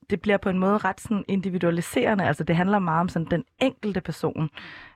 [0.09, 2.23] det bliver på en måde ret sådan individualiserende.
[2.23, 4.49] Altså det handler meget om sådan den enkelte person.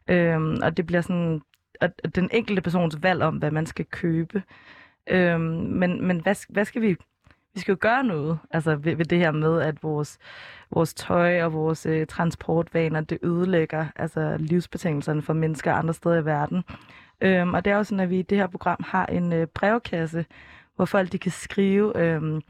[0.08, 1.42] Øhm, og det bliver sådan
[1.82, 4.44] og den enkelte persons valg om, hvad man skal købe.
[5.10, 6.96] Øhm, men men hvad, hvad skal vi...
[7.58, 10.18] Vi skal jo gøre noget altså ved, ved det her med, at vores,
[10.72, 16.26] vores tøj og vores øh, transportvaner, det ødelægger altså livsbetingelserne for mennesker andre steder i
[16.26, 16.64] verden.
[17.22, 19.48] Øhm, og det er jo sådan, at vi i det her program har en øh,
[19.48, 20.26] brevkasse,
[20.76, 22.42] hvor folk de kan skrive øhm,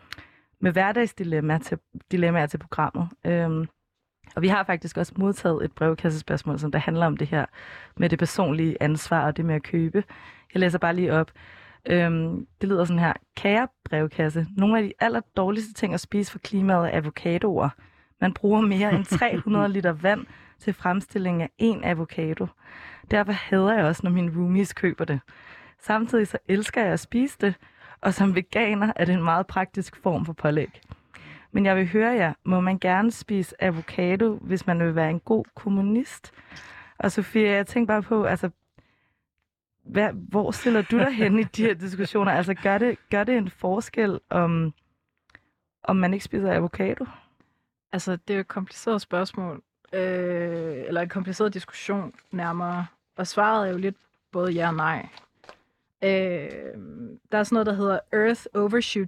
[0.59, 1.77] med hverdagsdilemmaer til,
[2.11, 3.09] dilemmaer til programmet.
[3.25, 3.67] Øhm,
[4.35, 7.45] og vi har faktisk også modtaget et brevkassespørgsmål, som der handler om det her
[7.97, 10.03] med det personlige ansvar og det med at købe.
[10.53, 11.31] Jeg læser bare lige op.
[11.89, 13.13] Øhm, det lyder sådan her.
[13.35, 17.69] Kære brevkasse, nogle af de aller dårligste ting at spise for klimaet er avocadoer.
[18.21, 20.25] Man bruger mere end 300 liter vand
[20.59, 22.47] til fremstilling af en avocado.
[23.11, 25.19] Derfor hader jeg også, når mine roomies køber det.
[25.79, 27.55] Samtidig så elsker jeg at spise det,
[28.01, 30.81] og som veganer er det en meget praktisk form for pålæg.
[31.51, 35.19] Men jeg vil høre jer, må man gerne spise avocado, hvis man vil være en
[35.19, 36.31] god kommunist?
[36.99, 38.49] Og Sofia, jeg tænker bare på, altså,
[39.87, 42.31] hvad, hvor stiller du dig hen i de her diskussioner?
[42.31, 44.73] Altså, gør det, gør det en forskel, om,
[45.83, 47.05] om man ikke spiser avocado?
[47.91, 52.85] Altså, det er jo et kompliceret spørgsmål, øh, eller en kompliceret diskussion nærmere.
[53.15, 53.95] Og svaret er jo lidt
[54.31, 55.09] både ja og nej.
[56.03, 56.49] Øh,
[57.31, 59.07] der er sådan noget, der hedder Earth Overshoot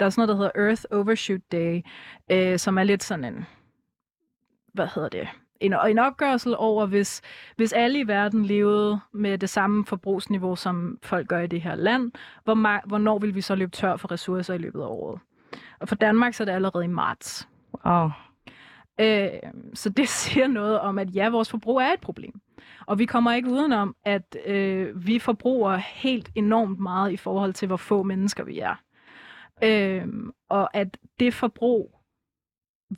[0.00, 1.82] der er sådan noget, der hedder Earth Overshoot Day,
[2.30, 3.46] øh, som er lidt sådan en,
[4.72, 5.28] hvad hedder det,
[5.64, 7.22] en, en opgørsel over, hvis,
[7.56, 11.74] hvis alle i verden levede med det samme forbrugsniveau, som folk gør i det her
[11.74, 12.12] land,
[12.44, 15.20] hvor, hvornår vil vi så løbe tør for ressourcer i løbet af året?
[15.80, 17.48] Og for Danmark så er det allerede i marts.
[17.86, 18.10] Wow.
[19.00, 19.28] Øh,
[19.74, 22.40] så det siger noget om, at ja, vores forbrug er et problem.
[22.86, 27.66] Og vi kommer ikke udenom, at øh, vi forbruger helt enormt meget i forhold til,
[27.66, 28.74] hvor få mennesker vi er.
[29.62, 31.93] Øhm, og at det forbrug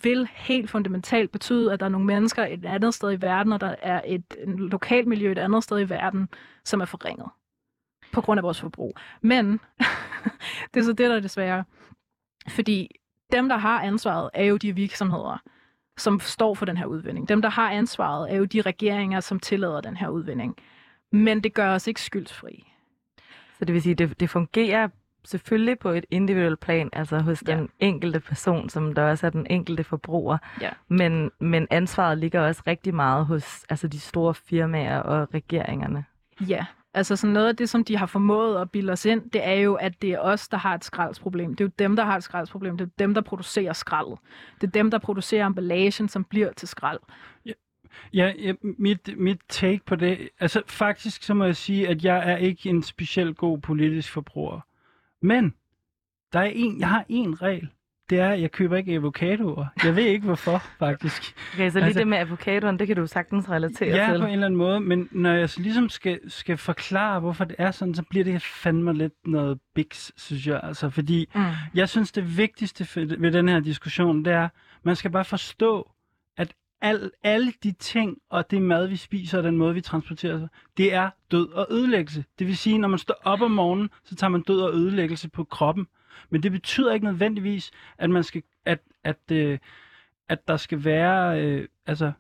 [0.03, 3.61] vil helt fundamentalt betyde, at der er nogle mennesker et andet sted i verden, og
[3.61, 6.29] der er et lokalt miljø et andet sted i verden,
[6.65, 7.29] som er forringet
[8.13, 8.97] på grund af vores forbrug.
[9.21, 9.61] Men
[10.75, 11.65] det er så det, der er desværre.
[12.49, 13.01] Fordi
[13.33, 15.43] dem, der har ansvaret, er jo de virksomheder,
[15.97, 17.29] som står for den her udvinding.
[17.29, 20.57] Dem, der har ansvaret, er jo de regeringer, som tillader den her udvinding.
[21.13, 22.73] Men det gør os ikke skyldsfri.
[23.59, 24.89] Så det vil sige, det, det fungerer
[25.27, 27.57] selvfølgelig på et individuelt plan, altså hos ja.
[27.57, 30.39] den enkelte person, som der også er den enkelte forbruger.
[30.61, 30.71] Ja.
[30.89, 36.05] Men, men ansvaret ligger også rigtig meget hos altså de store firmaer og regeringerne.
[36.41, 39.47] Ja, altså sådan noget af det, som de har formået at bilde os ind, det
[39.47, 41.55] er jo, at det er os, der har et skraldsproblem.
[41.55, 42.77] Det er jo dem, der har et skraldsproblem.
[42.77, 44.19] Det er dem, der producerer skraldet.
[44.61, 47.01] Det er dem, der producerer emballagen, som bliver til skrald.
[47.47, 47.53] Ja,
[48.15, 52.37] ja mit, mit take på det, altså faktisk så må jeg sige, at jeg er
[52.37, 54.61] ikke en specielt god politisk forbruger.
[55.23, 55.55] Men
[56.33, 57.69] der er en, jeg har en regel.
[58.11, 59.67] Det er, at jeg køber ikke avocadoer.
[59.85, 61.35] Jeg ved ikke hvorfor, faktisk.
[61.55, 64.13] Okay, så lige altså, det med avocadoen, det kan du sagtens relatere ja, til.
[64.13, 64.81] Ja, på en eller anden måde.
[64.81, 68.43] Men når jeg så ligesom skal, skal forklare, hvorfor det er sådan, så bliver det
[68.43, 70.61] fandme lidt noget biks, synes jeg.
[70.63, 71.43] Altså, fordi mm.
[71.75, 74.49] jeg synes, det vigtigste ved den her diskussion, det er,
[74.83, 75.91] man skal bare forstå,
[76.81, 80.49] al, alle de ting og det mad, vi spiser og den måde, vi transporterer sig,
[80.77, 82.25] det er død og ødelæggelse.
[82.39, 85.31] Det vil sige, når man står op om morgenen, så tager man død og ødelæggelse
[85.31, 85.87] på kroppen.
[86.31, 89.59] Men det betyder ikke nødvendigvis, at man skal, at, at, øh,
[90.29, 92.13] at der skal være, øh, altså,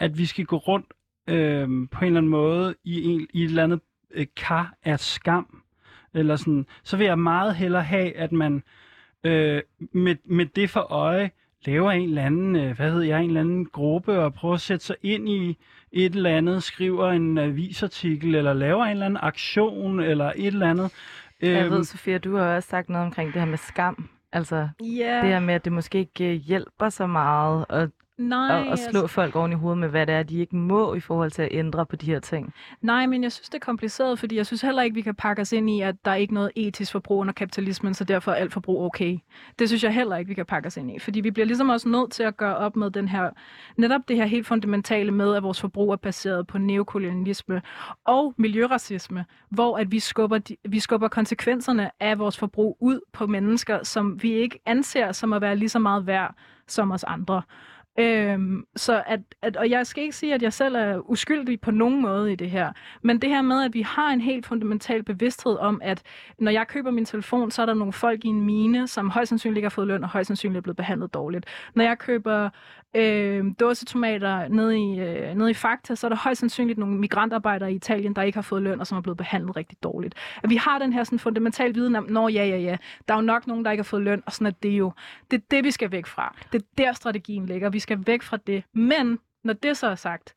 [0.00, 0.92] at vi skal gå rundt
[1.28, 5.00] øh, på en eller anden måde i, en, i et eller andet øh, kar af
[5.00, 5.62] skam.
[6.14, 8.62] Eller sådan, så vil jeg meget hellere have, at man
[9.24, 9.62] øh,
[9.92, 11.30] med, med det for øje
[11.66, 14.60] laver en eller anden, øh, hvad hedder jeg, en eller anden gruppe og prøver at
[14.60, 15.58] sætte sig ind i
[15.92, 20.70] et eller andet, skriver en avisartikel eller laver en eller anden aktion eller et eller
[20.70, 20.92] andet,
[21.42, 21.84] jeg ved, øhm.
[21.84, 24.08] Sofia, du har også sagt noget omkring det her med skam.
[24.32, 25.22] Altså yeah.
[25.22, 29.00] det her med, at det måske ikke hjælper så meget at Nej, at, at slå
[29.00, 29.14] altså...
[29.14, 31.48] folk oven i hovedet med, hvad det er, de ikke må i forhold til at
[31.50, 32.54] ændre på de her ting.
[32.80, 35.42] Nej, men jeg synes, det er kompliceret, fordi jeg synes heller ikke, vi kan pakke
[35.42, 38.36] os ind i, at der er ikke noget etisk forbrug under kapitalismen, så derfor er
[38.36, 39.18] alt forbrug okay.
[39.58, 41.68] Det synes jeg heller ikke, vi kan pakke os ind i, fordi vi bliver ligesom
[41.68, 43.30] også nødt til at gøre op med den her,
[43.76, 47.62] netop det her helt fundamentale med, at vores forbrug er baseret på neokolonialisme
[48.04, 53.82] og miljøracisme, hvor at vi skubber, vi skubber konsekvenserne af vores forbrug ud på mennesker,
[53.82, 56.34] som vi ikke anser som at være lige så meget værd
[56.66, 57.42] som os andre.
[57.98, 61.70] Øhm, så at, at, og jeg skal ikke sige, at jeg selv er uskyldig på
[61.70, 65.02] nogen måde i det her, men det her med, at vi har en helt fundamental
[65.02, 66.02] bevidsthed om, at
[66.38, 69.28] når jeg køber min telefon, så er der nogle folk i en mine, som højst
[69.28, 71.46] sandsynligt ikke har fået løn, og højst sandsynligt er blevet behandlet dårligt.
[71.74, 72.50] Når jeg køber
[72.96, 77.72] øh, dåsetomater nede i, øh, nede i Fakta, så er der højst sandsynligt nogle migrantarbejdere
[77.72, 80.14] i Italien, der ikke har fået løn, og som er blevet behandlet rigtig dårligt.
[80.42, 82.76] At vi har den her sådan fundamental viden om, når ja, ja, ja,
[83.08, 84.92] der er jo nok nogen, der ikke har fået løn, og sådan er det jo.
[85.30, 86.36] Det er det, vi skal væk fra.
[86.52, 87.70] Det er der strategien ligger.
[87.70, 88.64] Vi skal væk fra det.
[88.72, 90.34] Men når det så er sagt,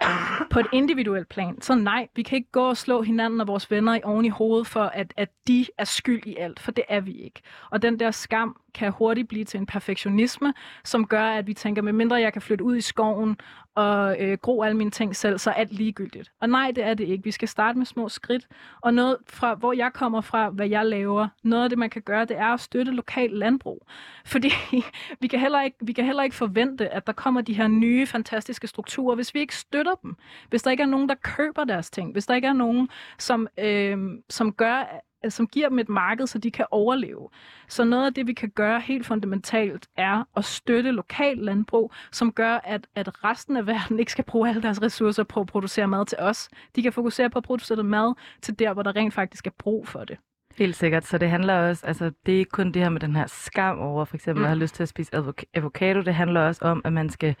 [0.50, 1.62] på et individuelt plan.
[1.62, 4.66] Så nej, vi kan ikke gå og slå hinanden og vores venner oven i hovedet
[4.66, 7.40] for, at, at de er skyld i alt, for det er vi ikke.
[7.70, 11.82] Og den der skam kan hurtigt blive til en perfektionisme, som gør, at vi tænker,
[11.82, 13.36] med mindre jeg kan flytte ud i skoven
[13.74, 16.32] og øh, gro alle mine ting selv, så er alt ligegyldigt.
[16.40, 17.24] Og nej, det er det ikke.
[17.24, 18.48] Vi skal starte med små skridt.
[18.80, 22.02] Og noget fra, hvor jeg kommer fra, hvad jeg laver, noget af det, man kan
[22.02, 23.86] gøre, det er at støtte lokal landbrug.
[24.24, 24.50] Fordi
[25.20, 28.06] vi kan, heller ikke, vi kan heller ikke forvente, at der kommer de her nye,
[28.06, 30.16] fantastiske strukturer, hvis vi ikke støtter støtter dem.
[30.48, 32.12] Hvis der ikke er nogen, der køber deres ting.
[32.12, 33.98] Hvis der ikke er nogen, som, øh,
[34.30, 37.28] som gør, som giver dem et marked, så de kan overleve.
[37.68, 42.32] Så noget af det, vi kan gøre helt fundamentalt, er at støtte lokal landbrug, som
[42.32, 45.88] gør, at, at resten af verden ikke skal bruge alle deres ressourcer på at producere
[45.88, 46.48] mad til os.
[46.76, 49.88] De kan fokusere på at producere mad til der, hvor der rent faktisk er brug
[49.88, 50.18] for det.
[50.58, 51.04] Helt sikkert.
[51.04, 53.78] Så det handler også, altså det er ikke kun det her med den her skam
[53.78, 54.44] over for eksempel mm.
[54.44, 55.10] at have lyst til at spise
[55.54, 56.02] avocado.
[56.02, 57.36] Det handler også om, at man skal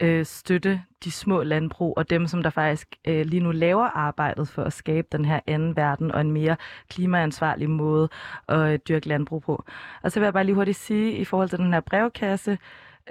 [0.00, 4.48] øh, støtte de små landbrug og dem, som der faktisk øh, lige nu laver arbejdet
[4.48, 6.56] for at skabe den her anden verden og en mere
[6.88, 8.08] klimaansvarlig måde
[8.48, 9.64] at øh, dyrke landbrug på.
[10.02, 12.58] Og så vil jeg bare lige hurtigt sige, i forhold til den her brevkasse,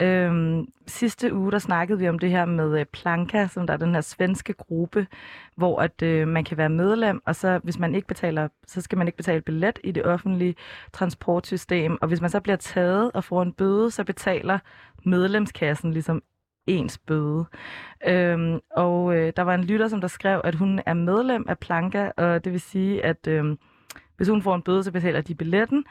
[0.02, 3.78] Øhm, sidste uge, der snakkede vi om det her med øh, Planka, som der er
[3.78, 5.08] den her svenske gruppe,
[5.56, 8.98] hvor at øh, man kan være medlem, og så hvis man ikke betaler, så skal
[8.98, 10.56] man ikke betale billet i det offentlige
[10.94, 14.60] transportsystem, og hvis man så bliver taget og får en bøde, så betaler
[15.06, 16.24] medlemskassen ligesom
[16.68, 17.46] ens bøde.
[18.08, 21.60] Øhm, og øh, der var en lytter, som der skrev, at hun er medlem af
[21.60, 23.58] Planka, og det vil sige, at øh,
[24.18, 25.86] hvis hun får en bøde, så betaler de billetten.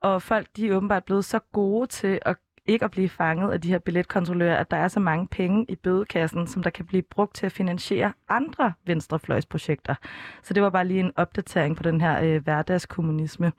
[0.00, 3.60] Og folk, de er åbenbart blevet så gode til at ikke at blive fanget af
[3.60, 7.02] de her billetkontrollører, at der er så mange penge i bødekassen, som der kan blive
[7.02, 9.94] brugt til at finansiere andre venstrefløjsprojekter.
[10.42, 13.52] Så det var bare lige en opdatering på den her øh, hverdagskommunisme.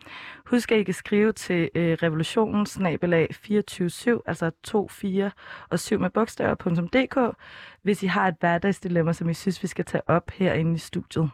[0.45, 5.31] Husk, at I kan skrive til øh, revolutionen snabelag 24 altså 2, 4
[5.69, 7.37] og 7 med bogstaver.dk,
[7.81, 11.29] hvis I har et hverdagsdilemma, som I synes, vi skal tage op herinde i studiet.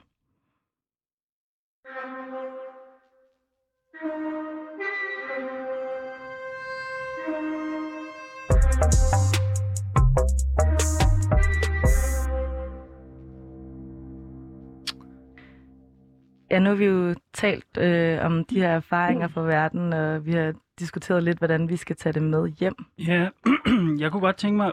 [16.51, 20.31] Ja, nu har vi jo talt øh, om de her erfaringer fra verden, og vi
[20.31, 22.75] har diskuteret lidt, hvordan vi skal tage det med hjem.
[22.97, 23.29] Ja,
[23.99, 24.71] jeg kunne godt tænke mig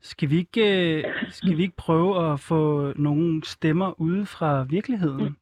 [0.00, 5.36] Skal vi ikke, øh, skal vi ikke prøve at få nogle stemmer ude fra virkeligheden?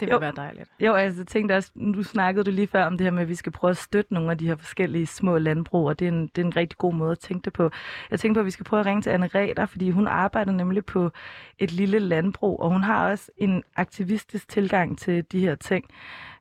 [0.00, 0.18] Det vil Jo.
[0.18, 0.70] være dejligt.
[0.80, 3.28] Jo, altså jeg tænkte også, nu snakkede du lige før om det her med, at
[3.28, 6.12] vi skal prøve at støtte nogle af de her forskellige små landbrug, og det er
[6.12, 7.70] en, det er en rigtig god måde at tænke det på.
[8.10, 10.52] Jeg tænkte på, at vi skal prøve at ringe til Anne Reder, fordi hun arbejder
[10.52, 11.10] nemlig på
[11.58, 15.84] et lille landbrug, og hun har også en aktivistisk tilgang til de her ting.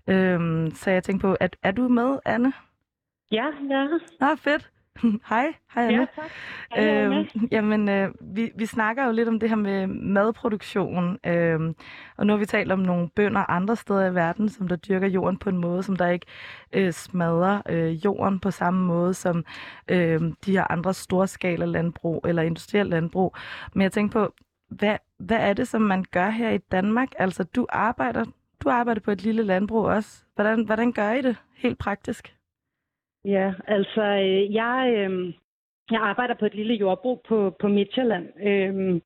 [0.08, 2.54] Øhm, så jeg tænkte på, at er du med, Anne?
[3.32, 3.88] Ja, ja.
[4.20, 4.70] Nå, fedt.
[5.30, 5.98] Hej, hej Anne.
[5.98, 6.32] Ja, tak.
[6.76, 6.86] Hej.
[6.86, 11.76] Øhm, jamen, øh, vi, vi snakker jo lidt om det her med madproduktion, øhm,
[12.18, 15.08] og nu har vi talt om nogle bønder andre steder i verden, som der dyrker
[15.08, 16.26] jorden på en måde, som der ikke
[16.74, 19.46] øh, smadrer øh, jorden på samme måde som
[19.88, 23.36] øh, de her andre storskala landbrug eller industrielle landbrug.
[23.74, 24.34] Men jeg tænker på,
[24.70, 27.10] hvad, hvad er det, som man gør her i Danmark?
[27.20, 28.26] Altså, du arbejder,
[28.64, 30.24] du arbejder på et lille landbrug også.
[30.36, 32.37] Hvordan, hvordan gør I det helt praktisk?
[33.28, 35.34] Ja, altså øh, jeg, øh,
[35.92, 38.28] jeg arbejder på et lille jordbrug på, på Midtjylland.
[38.50, 39.02] Øh,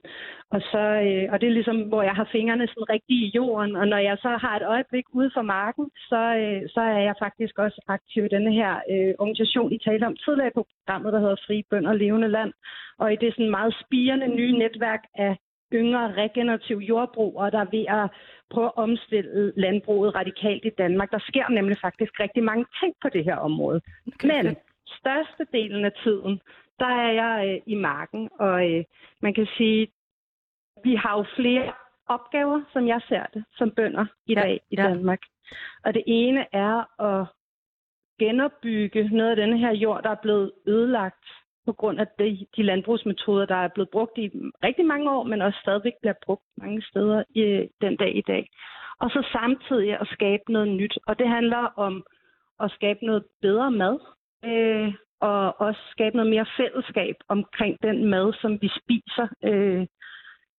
[0.54, 3.76] og, så, øh, og det er ligesom, hvor jeg har fingrene sådan rigtig i jorden.
[3.76, 7.16] Og når jeg så har et øjeblik ude for marken, så, øh, så er jeg
[7.20, 11.20] faktisk også aktiv i denne her øh, organisation, I talte om tidligere på programmet, der
[11.20, 12.54] hedder Fri Bønder Levende Land.
[13.00, 15.38] Og i det sådan meget spirende nye netværk af
[15.74, 18.10] yngre regenerativ jordbrug, og der er ved at
[18.50, 21.12] prøve at omstille landbruget radikalt i Danmark.
[21.12, 23.82] Der sker nemlig faktisk rigtig mange ting på det her område.
[24.08, 24.56] Okay, Men
[24.88, 26.42] størstedelen af tiden,
[26.80, 28.84] der er jeg øh, i marken, og øh,
[29.22, 29.88] man kan sige,
[30.84, 31.74] vi har jo flere
[32.08, 34.84] opgaver, som jeg ser det, som bønder i Ja, dag i ja.
[34.84, 35.20] Danmark.
[35.86, 37.28] Og det ene er at
[38.20, 41.26] genopbygge noget af denne her jord, der er blevet ødelagt
[41.66, 44.30] på grund af de, de landbrugsmetoder, der er blevet brugt i
[44.64, 48.50] rigtig mange år, men også stadigvæk bliver brugt mange steder i den dag i dag.
[49.00, 50.98] Og så samtidig at skabe noget nyt.
[51.08, 52.04] Og det handler om
[52.60, 54.00] at skabe noget bedre mad,
[54.46, 59.28] øh, og også skabe noget mere fællesskab omkring den mad, som vi spiser.
[59.44, 59.88] Øh,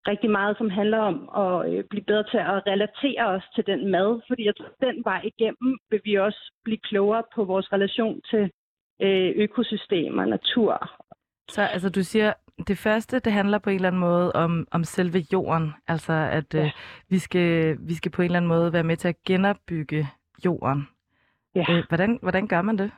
[0.08, 3.90] rigtig meget, som handler om at øh, blive bedre til at relatere os til den
[3.90, 8.20] mad, fordi jeg tror, den vej igennem vil vi også blive klogere på vores relation
[8.30, 8.50] til
[9.02, 10.90] øh, økosystemer, natur.
[11.48, 12.32] Så altså, du siger,
[12.68, 15.72] det første, det handler på en eller anden måde om, om selve jorden.
[15.88, 16.70] Altså, at øh, Ja.
[17.08, 20.08] vi, skal, vi skal på en eller anden måde være med til at genopbygge
[20.44, 20.88] jorden.
[21.54, 21.64] Ja.
[21.70, 22.90] Øh, hvordan, hvordan gør man det?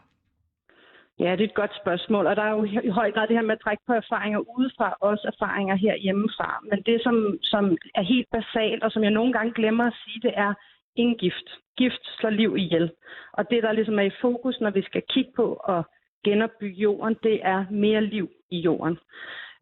[1.19, 3.43] Ja, det er et godt spørgsmål, og der er jo i høj grad det her
[3.43, 6.61] med at trække på erfaringer udefra, også erfaringer her hjemmefra.
[6.71, 7.65] Men det, som, som
[7.95, 10.55] er helt basalt, og som jeg nogle gange glemmer at sige, det er
[10.97, 11.49] ingen gift.
[11.77, 12.93] Gift slår liv ihjel.
[13.33, 15.85] Og det, der ligesom er i fokus, når vi skal kigge på at
[16.25, 18.99] genopbygge jorden, det er mere liv i jorden.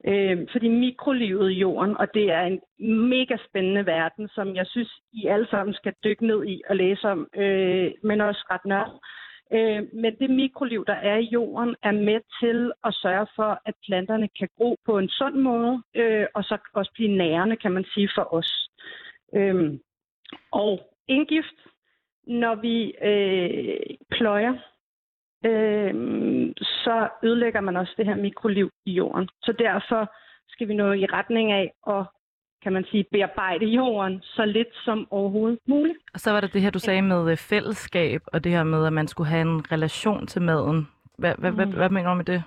[0.07, 2.61] Øh, fordi mikrolivet i jorden, og det er en
[3.09, 7.09] mega spændende verden, som jeg synes, I alle sammen skal dykke ned i og læse
[7.09, 8.99] om, øh, men også ret nørdet.
[9.53, 13.75] Øh, men det mikroliv, der er i jorden, er med til at sørge for, at
[13.87, 17.85] planterne kan gro på en sund måde, øh, og så også blive nærende, kan man
[17.95, 18.69] sige, for os.
[19.35, 19.79] Øh,
[20.53, 21.55] og indgift,
[22.27, 24.55] når vi øh, pløjer,
[25.45, 25.95] øh,
[26.85, 29.29] så ødelægger man også det her mikroliv i jorden.
[29.43, 30.13] Så derfor
[30.49, 32.05] skal vi nå i retning af at
[32.63, 35.99] kan man sige, bearbejde jorden så lidt som overhovedet muligt.
[36.15, 38.87] Og så var der det her, du sagde med øh, fællesskab, og det her med,
[38.87, 40.89] at man skulle have en relation til maden.
[41.19, 41.73] Hvad, hvad, hvad, Mm.
[41.73, 42.43] hvad mener du med det?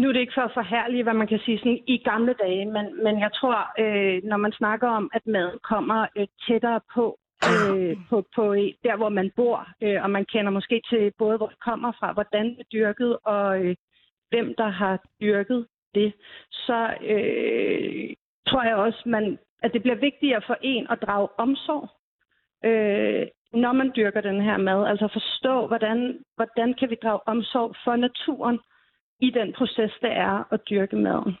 [0.00, 2.64] Nu er det ikke for at forhærlige, hvad man kan sige sådan i gamle dage,
[2.64, 7.18] men, men jeg tror, øh, når man snakker om, at mad kommer øh, tættere på,
[7.50, 8.54] øh, på, på
[8.86, 12.12] der, hvor man bor, øh, og man kender måske til både, hvor det kommer fra,
[12.12, 13.76] hvordan det er dyrket, og øh,
[14.30, 16.12] hvem der har dyrket det,
[16.50, 16.80] så
[17.12, 18.14] øh,
[18.48, 21.88] tror jeg også, man, at det bliver vigtigere for en at drage omsorg,
[22.68, 24.86] øh, når man dyrker den her mad.
[24.86, 28.58] Altså forstå, hvordan, hvordan kan vi drage omsorg for naturen,
[29.20, 31.36] i den proces, det er at dyrke maden.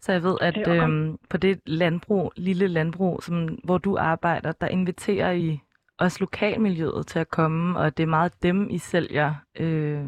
[0.00, 4.52] Så jeg ved, at Øh, øhm, på det landbrug, lille landbrug, som, hvor du arbejder,
[4.52, 5.58] der inviterer I
[5.98, 10.04] også lokalmiljøet til at komme, og det er meget dem, I sælger, øh,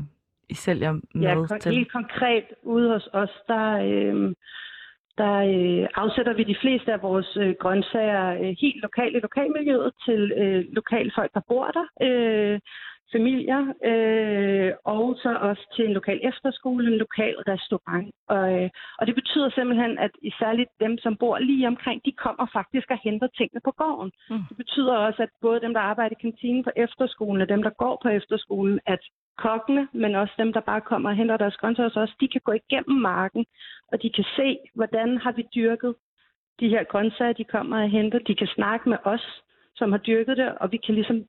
[0.49, 1.73] I sælger Ja, mad kon- til.
[1.73, 4.35] helt konkret ude hos os, der, øh,
[5.19, 9.93] der øh, afsætter vi de fleste af vores øh, grøntsager øh, helt lokalt i lokalmiljøet
[10.07, 12.61] til øh, lokale folk, der bor der, øh,
[13.17, 18.09] familier, øh, og så også til en lokal efterskole, en lokal restaurant.
[18.35, 22.47] Og, øh, og det betyder simpelthen, at særligt dem, som bor lige omkring, de kommer
[22.53, 24.11] faktisk og henter tingene på gården.
[24.31, 24.45] Mm.
[24.49, 27.71] Det betyder også, at både dem, der arbejder i kantinen på efterskolen, og dem, der
[27.83, 29.03] går på efterskolen, at
[29.39, 32.41] kokkene, men også dem, der bare kommer og henter deres grøntsager hos os, de kan
[32.45, 33.45] gå igennem marken,
[33.93, 35.95] og de kan se, hvordan har vi dyrket
[36.61, 38.19] de her grøntsager, de kommer og henter.
[38.19, 39.43] De kan snakke med os,
[39.77, 41.25] som har dyrket det, og vi kan ligesom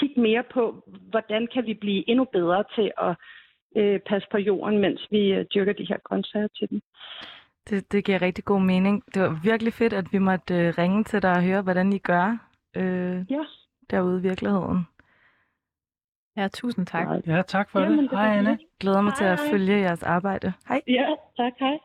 [0.00, 3.16] kigge mere på, hvordan kan vi blive endnu bedre til at
[3.76, 6.80] øh, passe på jorden, mens vi øh, dyrker de her grøntsager til dem.
[7.68, 9.02] Det, det giver rigtig god mening.
[9.14, 11.98] Det var virkelig fedt, at vi måtte øh, ringe til dig og høre, hvordan I
[11.98, 13.44] gør øh, Ja.
[13.90, 14.86] derude i virkeligheden.
[16.36, 17.06] Ja, tusind tak.
[17.06, 17.36] Nej.
[17.36, 18.10] Ja, tak for Jamen, det.
[18.10, 18.50] det Hej, Anne.
[18.50, 18.60] lidt.
[18.80, 19.50] Glæder mig til at Hej.
[19.50, 20.52] følge jeres arbejde.
[20.68, 20.82] Hej.
[20.88, 21.52] Ja, tak.
[21.60, 21.78] Hej.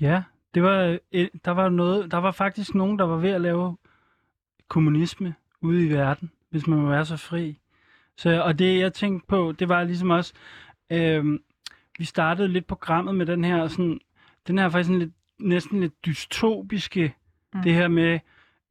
[0.00, 0.22] Ja,
[0.54, 3.76] det var, øh, der var noget, der var faktisk nogen, der var ved at lave
[4.68, 7.58] kommunisme ude i verden, hvis man må være så fri.
[8.16, 10.32] Så, og det, jeg tænkte på, det var ligesom også,
[10.90, 11.24] øh,
[11.98, 14.00] vi startede lidt programmet med den her, sådan,
[14.46, 17.14] den her faktisk sådan lidt, næsten lidt dystopiske,
[17.54, 17.62] Mm.
[17.62, 18.18] det her med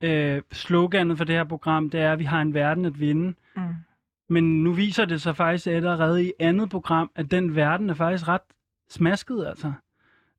[0.02, 3.34] øh, sloganet for det her program, det er, at vi har en verden at vinde.
[3.56, 3.62] Mm.
[4.30, 8.28] Men nu viser det sig faktisk allerede i andet program, at den verden er faktisk
[8.28, 8.42] ret
[8.90, 9.74] smasket, altså.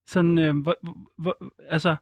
[0.07, 0.77] Sådan, øh, hvor,
[1.17, 1.37] hvor,
[1.69, 1.97] altså,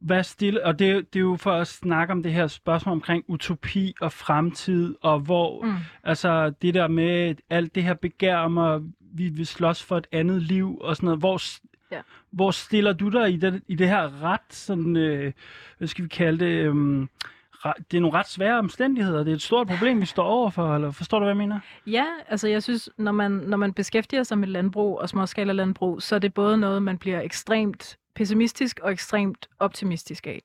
[0.00, 3.24] hvad stille, og det, det er jo for at snakke om det her spørgsmål omkring
[3.28, 5.72] utopi og fremtid, og hvor, Mm.
[6.04, 8.82] altså det der med alt det her begær om, at
[9.14, 11.40] vi vil slås for et andet liv og sådan noget, hvor,
[11.92, 12.00] Ja.
[12.30, 15.32] hvor stiller du dig i det, i det her ret, sådan, øh,
[15.78, 17.06] hvad skal vi kalde det, øh,
[17.90, 19.18] det er nogle ret svære omstændigheder.
[19.24, 21.60] Det er et stort problem, vi står overfor, eller forstår du, hvad jeg mener?
[21.86, 26.02] Ja, altså jeg synes, når man, når man beskæftiger sig med landbrug og småskala landbrug,
[26.02, 30.42] så er det både noget, man bliver ekstremt pessimistisk og ekstremt optimistisk af.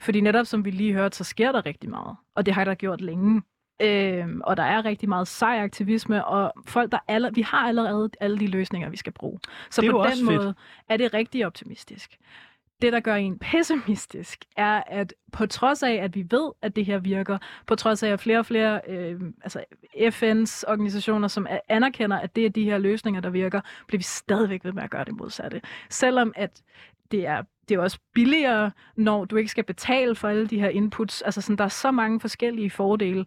[0.00, 2.16] Fordi netop som vi lige hørte, så sker der rigtig meget.
[2.34, 3.42] Og det har der gjort længe.
[3.82, 8.10] Øhm, og der er rigtig meget sej aktivisme, og folk, der alle, vi har allerede
[8.20, 9.38] alle de løsninger, vi skal bruge.
[9.70, 10.36] Så på den også fedt.
[10.36, 10.54] måde
[10.88, 12.18] er det rigtig optimistisk.
[12.82, 16.84] Det, der gør en pessimistisk, er, at på trods af, at vi ved, at det
[16.84, 19.64] her virker, på trods af, at flere og flere øh, altså
[19.94, 24.64] FN's organisationer, som anerkender, at det er de her løsninger, der virker, bliver vi stadigvæk
[24.64, 25.60] ved med at gøre det modsatte.
[25.90, 26.62] Selvom at
[27.10, 30.68] det er, det er også billigere, når du ikke skal betale for alle de her
[30.68, 31.22] inputs.
[31.22, 33.24] Altså sådan, der er så mange forskellige fordele.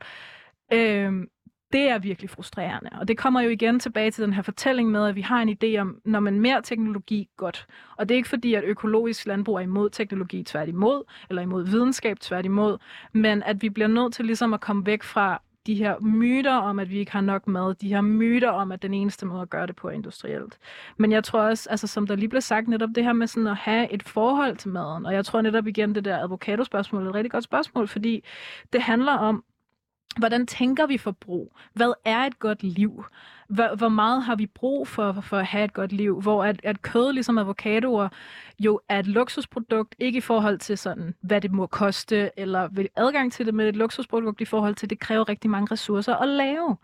[0.74, 1.28] Øhm,
[1.74, 2.90] det er virkelig frustrerende.
[3.00, 5.58] Og det kommer jo igen tilbage til den her fortælling med, at vi har en
[5.64, 7.68] idé om, når man mere teknologi, godt.
[7.98, 12.20] Og det er ikke fordi, at økologisk landbrug er imod teknologi tværtimod, eller imod videnskab
[12.20, 12.78] tværtimod,
[13.14, 16.80] men at vi bliver nødt til ligesom at komme væk fra de her myter om,
[16.80, 19.50] at vi ikke har nok mad, de her myter om, at den eneste måde at
[19.50, 20.58] gøre det på er industrielt.
[20.98, 23.48] Men jeg tror også, altså som der lige blev sagt, netop det her med sådan
[23.48, 27.10] at have et forhold til maden, og jeg tror netop igen, det der advokadospørgsmål er
[27.10, 28.24] et rigtig godt spørgsmål, fordi
[28.74, 29.44] det handler om,
[30.18, 31.54] Hvordan tænker vi forbrug?
[31.74, 33.06] Hvad er et godt liv?
[33.48, 36.22] Hvor, hvor meget har vi brug for, for at have et godt liv?
[36.22, 38.10] Hvor at, at kød, ligesom avocadoer,
[38.60, 42.90] jo er et luksusprodukt, ikke i forhold til sådan, hvad det må koste, eller vil
[42.96, 46.28] adgang til det med et luksusprodukt i forhold til, det kræver rigtig mange ressourcer at
[46.28, 46.78] lave.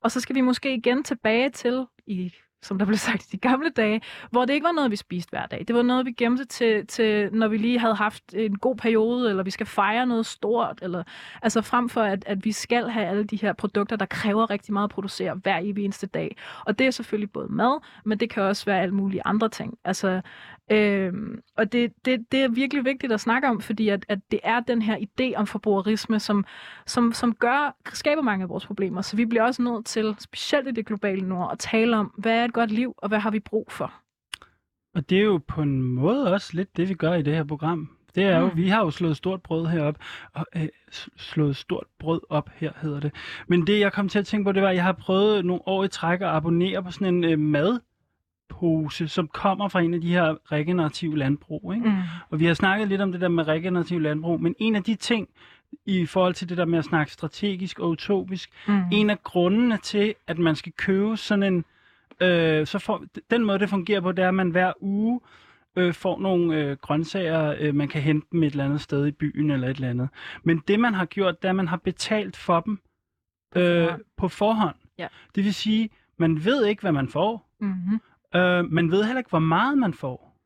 [0.00, 3.38] Og så skal vi måske igen tilbage til, i som der blev sagt i de
[3.38, 4.00] gamle dage,
[4.30, 5.64] hvor det ikke var noget, vi spiste hver dag.
[5.68, 9.30] Det var noget, vi gemte til, til når vi lige havde haft en god periode,
[9.30, 11.02] eller vi skal fejre noget stort, eller
[11.42, 14.72] altså frem for, at, at vi skal have alle de her produkter, der kræver rigtig
[14.72, 16.36] meget at producere hver evig eneste dag.
[16.66, 19.78] Og det er selvfølgelig både mad, men det kan også være alle mulige andre ting.
[19.84, 20.20] Altså,
[20.72, 24.40] øhm, og det, det, det er virkelig vigtigt at snakke om, fordi at, at det
[24.42, 26.44] er den her idé om forbrugerisme, som,
[26.86, 29.00] som, som gør, skaber mange af vores problemer.
[29.00, 32.32] Så vi bliver også nødt til, specielt i det globale nord, at tale om, hvad
[32.38, 33.92] er et godt liv, og hvad har vi brug for?
[34.94, 37.44] Og det er jo på en måde også lidt det, vi gør i det her
[37.44, 37.88] program.
[38.14, 38.56] Det er jo, Mm.
[38.56, 39.96] vi har jo slået stort brød herop,
[40.34, 40.68] og, øh,
[41.16, 43.14] slået stort brød op her, hedder det.
[43.48, 45.68] Men det, jeg kom til at tænke på, det var, at jeg har prøvet nogle
[45.68, 47.38] år i træk at abonnere på sådan en øh,
[48.52, 51.72] madpose, som kommer fra en af de her regenerative landbrug.
[51.74, 51.88] Ikke?
[51.88, 51.96] Mm.
[52.30, 54.94] Og vi har snakket lidt om det der med regenerativ landbrug, men en af de
[54.94, 55.28] ting,
[55.86, 58.82] i forhold til det der med at snakke strategisk og utopisk, Mm.
[58.92, 61.64] en af grundene til, at man skal købe sådan en,
[62.20, 65.20] øh, så får, den måde det fungerer på, det er, at man hver uge
[65.76, 69.10] øh, får nogle øh, grøntsager, øh, man kan hente dem et eller andet sted i
[69.10, 70.08] byen eller et eller andet.
[70.44, 72.78] Men det man har gjort, det er, at man har betalt for dem
[73.52, 74.02] På øh, forhånd.
[74.16, 74.74] på forhånd.
[74.98, 75.06] Ja.
[75.34, 77.48] Det vil sige, man ved ikke, hvad man får.
[77.60, 78.00] Mm-hmm.
[78.34, 80.38] Øh, man ved heller ikke, hvor meget man får.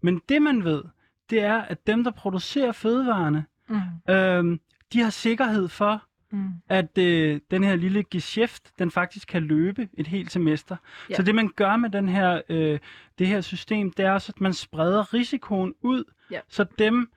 [0.00, 0.82] Men det man ved,
[1.30, 4.12] det er, at dem, der producerer fødevarene, Mm.
[4.14, 4.58] øh,
[4.92, 6.02] de har sikkerhed for,
[6.34, 6.48] Mm.
[6.68, 10.76] at øh, den her lille geschæft, den faktisk kan løbe et helt semester.
[11.10, 11.14] Ja.
[11.14, 12.78] Så det man gør med den her, øh,
[13.18, 16.40] det her system, det er også, at man spreder risikoen ud, Ja.
[16.48, 17.10] så dem,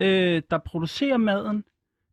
[0.00, 1.64] øh, der producerer maden,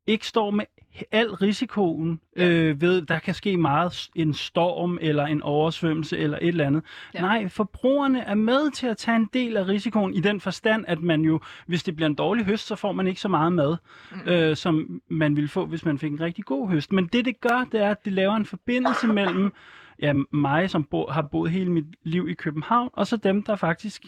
[0.07, 0.66] ikke står med
[1.11, 6.47] al risikoen øh, ved, der kan ske meget, en storm eller en oversvømmelse eller et
[6.47, 6.83] eller andet.
[7.13, 7.19] Ja.
[7.19, 7.25] Ja.
[7.25, 11.01] Nej, forbrugerne er med til at tage en del af risikoen i den forstand, at
[11.01, 13.77] man jo, hvis det bliver en dårlig høst, så får man ikke så meget mad,
[14.11, 14.31] mm.
[14.31, 16.91] øh, som man ville få, hvis man fik en rigtig god høst.
[16.91, 19.53] Men det, det gør, det er, at det laver en forbindelse mellem
[20.01, 23.55] ja, mig, som bo, har boet hele mit liv i København, og så dem, der
[23.55, 24.03] faktisk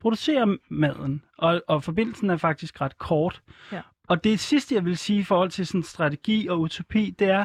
[0.00, 1.22] producerer maden.
[1.38, 3.42] Og, og forbindelsen er faktisk ret kort.
[3.72, 3.80] Ja.
[4.08, 7.44] Og det sidste, jeg vil sige i forhold til sådan strategi og utopi, det er,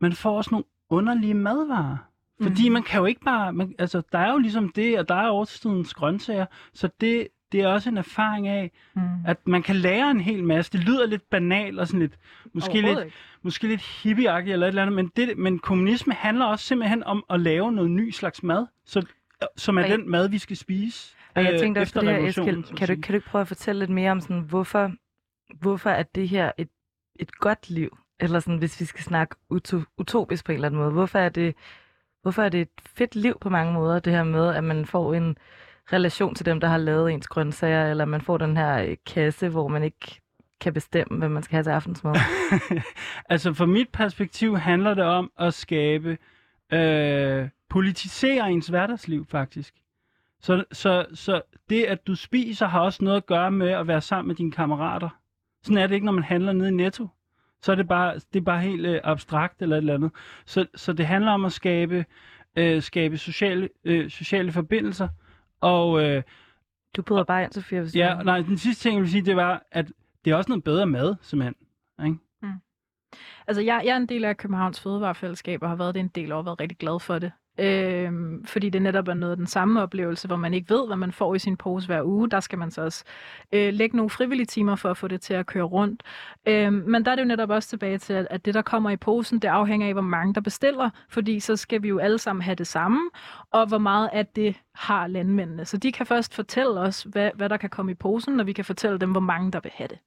[0.00, 1.96] man får også nogle underlige madvarer.
[2.42, 2.72] Fordi Mhm.
[2.72, 3.52] man kan jo ikke bare...
[3.52, 7.60] Man, altså, der er jo ligesom det, og der er årstidens grøntsager, så det, det
[7.60, 9.02] er også en erfaring af, Mm.
[9.26, 10.72] at man kan lære en hel masse.
[10.72, 12.18] Det lyder lidt banalt og sådan lidt,
[12.52, 13.12] måske lidt, ikke.
[13.42, 17.24] måske lidt hippieagtigt eller et eller andet, men, det, men kommunisme handler også simpelthen om
[17.30, 19.06] at lave noget ny slags mad, så,
[19.56, 22.06] som er Og den mad, vi skal spise Og jeg øh, tænkte også efter på
[22.06, 22.28] det her.
[22.28, 24.92] Eskild, kan du, kan du ikke prøve at fortælle lidt mere om, sådan, hvorfor,
[25.60, 26.68] hvorfor er det her et,
[27.16, 27.98] et godt liv?
[28.20, 30.92] Eller sådan, hvis vi skal snakke uto, utopisk på en eller anden måde.
[30.92, 31.54] Hvorfor er, det,
[32.22, 35.14] hvorfor er det et fedt liv på mange måder, det her med, at man får
[35.14, 35.36] en
[35.92, 39.48] relation til dem, der har lavet ens grøntsager, eller man får den her øh, kasse,
[39.48, 40.20] hvor man ikke
[40.60, 42.14] kan bestemme, hvad man skal have til aftensmad.
[43.32, 46.18] altså fra mit perspektiv handler det om at skabe,
[46.72, 49.74] øh, politisere ens hverdagsliv faktisk.
[50.40, 54.00] Så, så, så det, at du spiser, har også noget at gøre med at være
[54.00, 55.08] sammen med dine kammerater.
[55.62, 57.08] Sådan er det ikke, når man handler nede i Netto.
[57.62, 60.10] Så er det bare, det er bare helt øh, abstrakt eller et eller andet.
[60.46, 62.04] Så, så det handler om at skabe,
[62.56, 65.08] øh, skabe sociale, øh, sociale forbindelser.
[65.60, 66.22] Og øh,
[66.96, 67.80] Du bryder bare ind, Sofia.
[67.80, 69.92] Hvis ja, nej, den sidste ting, jeg vil sige, det var, at
[70.24, 71.54] det er også noget bedre mad, simpelthen.
[72.06, 72.18] Ikke?
[73.46, 76.32] Altså, jeg, jeg er en del af Københavns Fødevarefællesskab, og har været det en del
[76.32, 77.32] år, og været rigtig glad for det.
[77.58, 78.12] Øh,
[78.44, 81.12] fordi det netop er noget af den samme oplevelse, hvor man ikke ved, hvad man
[81.12, 82.30] får i sin pose hver uge.
[82.30, 83.04] Der skal man så også
[83.52, 86.02] øh, lægge nogle frivillige timer for at få det til at køre rundt.
[86.46, 88.90] Øh, men der er det jo netop også tilbage til, at, at det, der kommer
[88.90, 90.90] i posen, det afhænger af, hvor mange der bestiller.
[91.08, 93.00] Fordi så skal vi jo alle sammen have det samme,
[93.50, 95.64] og hvor meget af det har landmændene.
[95.64, 98.52] Så de kan først fortælle os, hvad, hvad der kan komme i posen, og vi
[98.52, 99.98] kan fortælle dem, hvor mange der vil have det.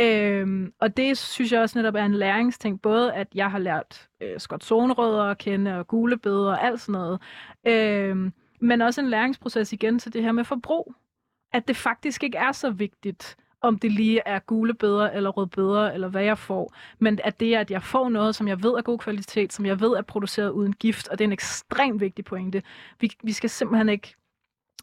[0.00, 4.08] Øhm, og det synes jeg også netop er en læringsting, både at jeg har lært
[4.20, 7.20] øh, skotzonerødder at kende, og gulebøder og alt sådan noget,
[7.66, 10.94] øhm, men også en læringsproces igen til det her med forbrug.
[11.52, 15.46] At det faktisk ikke er så vigtigt, om det lige er gule bøder eller røde
[15.46, 18.62] bøder, eller hvad jeg får, men at det er, at jeg får noget, som jeg
[18.62, 21.32] ved er god kvalitet, som jeg ved er produceret uden gift, og det er en
[21.32, 22.62] ekstremt vigtig pointe.
[23.00, 24.14] Vi, vi skal simpelthen ikke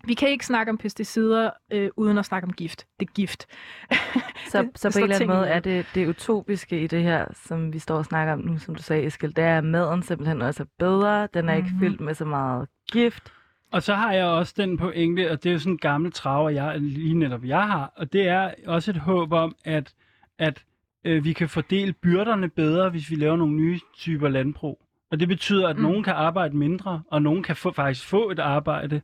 [0.03, 2.85] vi kan ikke snakke om pesticider øh, uden at snakke om gift.
[2.99, 3.45] Det er gift.
[4.51, 7.25] Så, Det- så på en eller anden måde er det, det utopiske i det her,
[7.33, 10.03] som vi står og snakker om nu, som du sagde, Eskild, det er, at maden
[10.03, 11.27] simpelthen også er bedre.
[11.33, 11.79] Den er ikke Mhm.
[11.79, 13.33] fyldt med så meget gift.
[13.71, 16.49] Og så har jeg også den pointe, og det er jo sådan en gammel traver,
[16.49, 19.93] jeg lige netop jeg har, og det er også et håb om, at,
[20.39, 20.63] at
[21.03, 24.81] øh, vi kan fordele byrderne bedre, hvis vi laver nogle nye typer landbrug.
[25.11, 25.81] Og det betyder, at Mm.
[25.83, 29.01] nogen kan arbejde mindre, og nogen kan få, faktisk få et arbejde.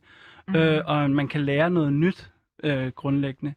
[0.48, 0.54] Mm.
[0.54, 2.30] øh, og man kan lære noget nyt
[2.62, 3.54] øh, grundlæggende.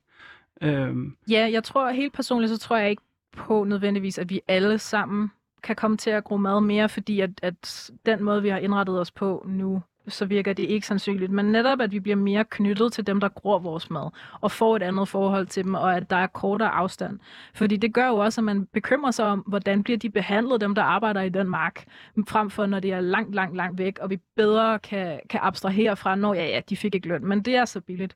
[0.61, 0.95] Øh,
[1.29, 3.01] Ja, jeg tror helt personligt, så tror jeg ikke
[3.37, 5.31] på nødvendigvis, at vi alle sammen
[5.63, 8.99] kan komme til at gro mad mere, fordi at, at den måde, vi har indrettet
[8.99, 11.31] os på nu, så virker det ikke sandsynligt.
[11.31, 14.09] Men netop, at vi bliver mere knyttet til dem, der gror vores mad,
[14.41, 17.19] og får et andet forhold til dem, og at der er kortere afstand.
[17.53, 20.75] Fordi det gør jo også, at man bekymrer sig om, hvordan bliver de behandlet, dem
[20.75, 21.85] der arbejder i den mark,
[22.27, 25.95] frem for når det er langt, langt, langt væk, og vi bedre kan, kan abstrahere
[25.95, 28.15] fra, når ja, ja, de fik ikke løn, men det er så billigt.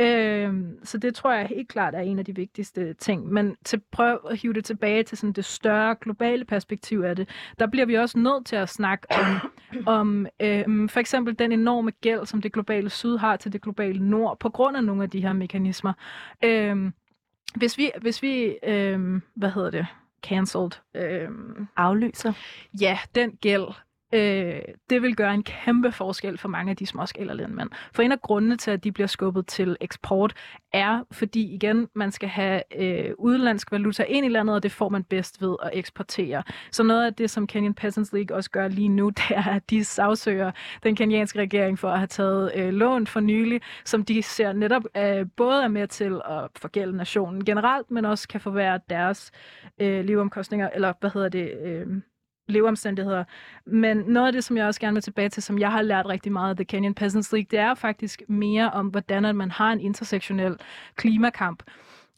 [0.00, 3.32] Øhm, så det tror jeg helt klart er en af de vigtigste ting.
[3.32, 7.28] Men til prøv at hive det tilbage til sådan det større globale perspektiv af det,
[7.58, 9.50] der bliver vi også nødt til at snakke om,
[9.86, 14.08] om øhm, for eksempel den enorme gæld, som det globale syd har til det globale
[14.08, 15.92] nord, på grund af nogle af de her mekanismer.
[16.44, 16.92] Øhm,
[17.54, 19.86] hvis vi, hvis vi øhm, hvad hedder det,
[20.22, 22.32] cancelled, øhm, Aflyser.
[22.80, 23.64] ja, den gæld,
[24.14, 27.70] øh, det vil gøre en kæmpe forskel for mange af de småskalerlandmænd.
[27.92, 30.34] For en af grundene til, at de bliver skubbet til eksport,
[30.72, 34.88] er, fordi igen, man skal have øh, udenlandsk valuta ind i landet, og det får
[34.88, 36.42] man bedst ved at eksportere.
[36.70, 39.70] Så noget af det, som Kenyan Peasants League også gør lige nu, det er, at
[39.70, 40.50] de sagsøger
[40.82, 44.82] den kenyanske regering for at have taget øh, lån for nylig, som de ser netop
[44.96, 49.30] øh, både er med til at forgælde nationen generelt, men også kan forværre deres
[49.80, 51.86] øh, leveomkostninger, eller hvad hedder det, øh,
[52.48, 53.24] leveomstændigheder.
[53.66, 56.06] Men noget af det, som jeg også gerne vil tilbage til, som jeg har lært
[56.06, 59.50] rigtig meget af The Kenyan Peasants League, det er faktisk mere om, hvordan at man
[59.50, 60.56] har en intersektionel
[60.96, 61.62] klimakamp.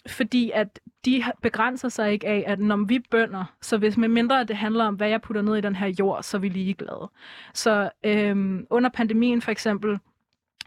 [0.07, 4.45] Fordi at de begrænser sig ikke af, at når vi bønder, så hvis med mindre
[4.45, 7.11] det handler om, hvad jeg putter ned i den her jord, så er vi ligeglade.
[7.55, 9.99] Så øhm, under pandemien for eksempel,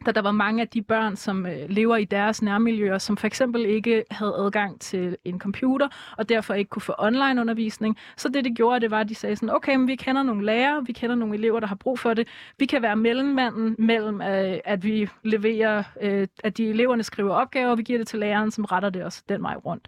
[0.05, 3.27] da der var mange af de børn, som øh, lever i deres nærmiljøer, som for
[3.27, 5.87] eksempel ikke havde adgang til en computer,
[6.17, 7.97] og derfor ikke kunne få online undervisning.
[8.17, 10.45] Så det, det gjorde, det var, at de sagde sådan, okay, men vi kender nogle
[10.45, 12.27] lærere, vi kender nogle elever, der har brug for det.
[12.59, 17.71] Vi kan være mellemmanden mellem, øh, at vi leverer, øh, at de eleverne skriver opgaver,
[17.71, 19.87] og vi giver det til læreren, som retter det også den vej rundt.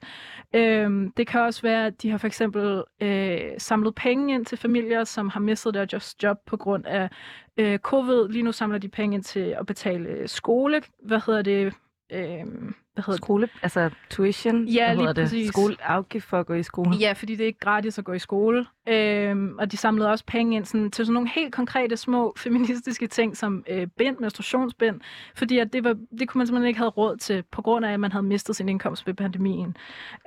[0.54, 4.58] Øh, det kan også være, at de har for eksempel øh, samlet penge ind til
[4.58, 7.10] familier, som har mistet deres job på grund af
[7.58, 8.30] øh, covid.
[8.30, 11.74] Lige nu samler de penge ind til at betale øh, skole, hvad hedder det,
[12.12, 12.46] øh,
[12.94, 13.26] hvad hedder det?
[13.26, 15.16] Skole, altså tuition, Ja, hvad lige det?
[15.16, 15.48] præcis.
[15.50, 16.98] Skole, afgift for at gå i skole.
[16.98, 18.66] Ja, fordi det er ikke gratis at gå i skole.
[18.88, 23.08] Øhm, og de samlede også penge ind sådan, til sådan nogle helt konkrete små feministiske
[23.08, 25.02] ting, som øh, bind, menstruationsbind,
[25.36, 27.94] fordi at det, var, det kunne man simpelthen ikke have råd til, på grund af,
[27.94, 29.78] at man havde mistet sin indkomst ved pandemien.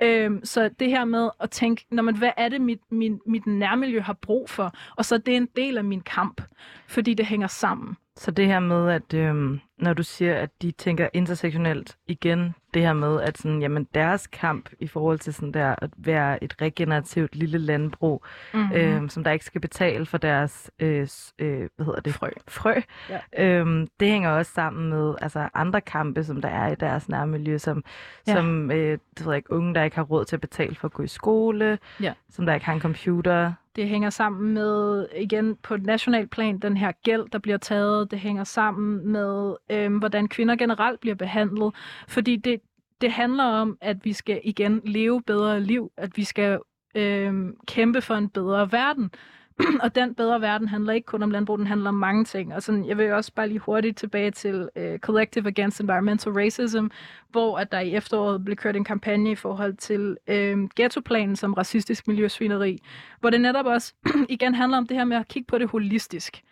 [0.03, 3.47] Øhm, så det her med at tænke, når man, hvad er det, mit, min, mit
[3.47, 4.71] nærmiljø har brug for?
[4.95, 6.41] Og så det er en del af min kamp,
[6.87, 7.95] fordi det hænger sammen.
[8.17, 12.81] Så det her med, at øhm, når du siger, at de tænker intersektionelt igen, det
[12.81, 16.61] her med, at sådan, jamen, deres kamp i forhold til sådan der, at være et
[16.61, 18.71] regenerativt lille landbrug, Mm-hmm.
[18.75, 21.07] øhm, som der ikke skal betale for deres øh,
[21.39, 22.13] øh, hvad hedder det?
[22.13, 22.29] Frø.
[22.47, 22.73] frø.
[23.09, 23.19] Ja.
[23.59, 27.57] Øhm, det hænger også sammen med altså, andre kampe, som der er i deres nærmiljø,
[27.57, 27.83] som,
[28.27, 28.33] Ja.
[28.33, 30.87] som øh, det ved jeg ikke, unge, der ikke har råd til at betale for
[30.87, 32.13] at gå i skole, Ja.
[32.29, 33.53] som der ikke har en computer.
[33.75, 38.11] Det hænger sammen med, igen på et nationalt plan, den her gæld, der bliver taget.
[38.11, 41.73] Det hænger sammen med, øhm, hvordan kvinder generelt bliver behandlet.
[42.07, 42.61] Fordi det,
[43.01, 45.91] det handler om, at vi skal igen leve bedre liv.
[45.97, 46.59] At vi skal
[46.95, 47.33] øh,
[47.67, 49.11] kæmpe for en bedre verden.
[49.83, 52.55] og den bedre verden handler ikke kun om landbrug, den handler om mange ting.
[52.55, 56.85] Og sådan, jeg vil også bare lige hurtigt tilbage til øh, Collective Against Environmental Racism,
[57.29, 61.53] hvor at der i efteråret blev kørt en kampagne i forhold til øh, ghettoplanen som
[61.53, 62.79] racistisk miljøsvineri,
[63.19, 63.93] hvor det netop også
[64.29, 66.43] igen handler om det her med at kigge på det holistisk.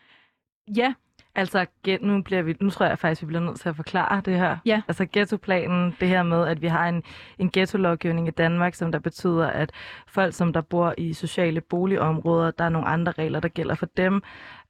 [0.76, 0.94] Ja,
[1.36, 1.66] Altså,
[2.02, 4.58] nu, bliver vi, nu tror jeg faktisk, vi bliver nødt til at forklare det her.
[4.66, 4.82] Ja.
[4.88, 7.04] Altså ghettoplanen, det her med, at vi har en,
[7.40, 9.72] en ghetto-lovgivning i Danmark, som der betyder, at
[10.08, 13.86] folk, som der bor i sociale boligområder, der er nogle andre regler, der gælder for
[13.98, 14.22] dem.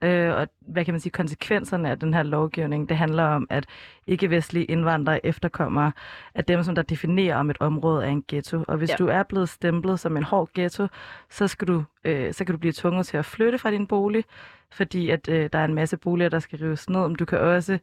[0.06, 3.66] Øh, og hvad kan man sige, konsekvenserne af den her lovgivning, det handler om, at
[4.08, 5.91] ikke-vestlige indvandrere efterkommere
[6.36, 8.64] er dem, som der definerer, om et område er en ghetto.
[8.68, 8.95] Og hvis Ja.
[8.99, 9.03] ja.
[9.06, 10.88] du er blevet stemplet som en hård ghetto,
[11.30, 14.24] så, skal du, øh, så kan du blive tvunget til at flytte fra din bolig,
[14.72, 17.08] fordi at øh, der er en masse boliger, der skal rives ned.
[17.08, 17.80] Men du kan også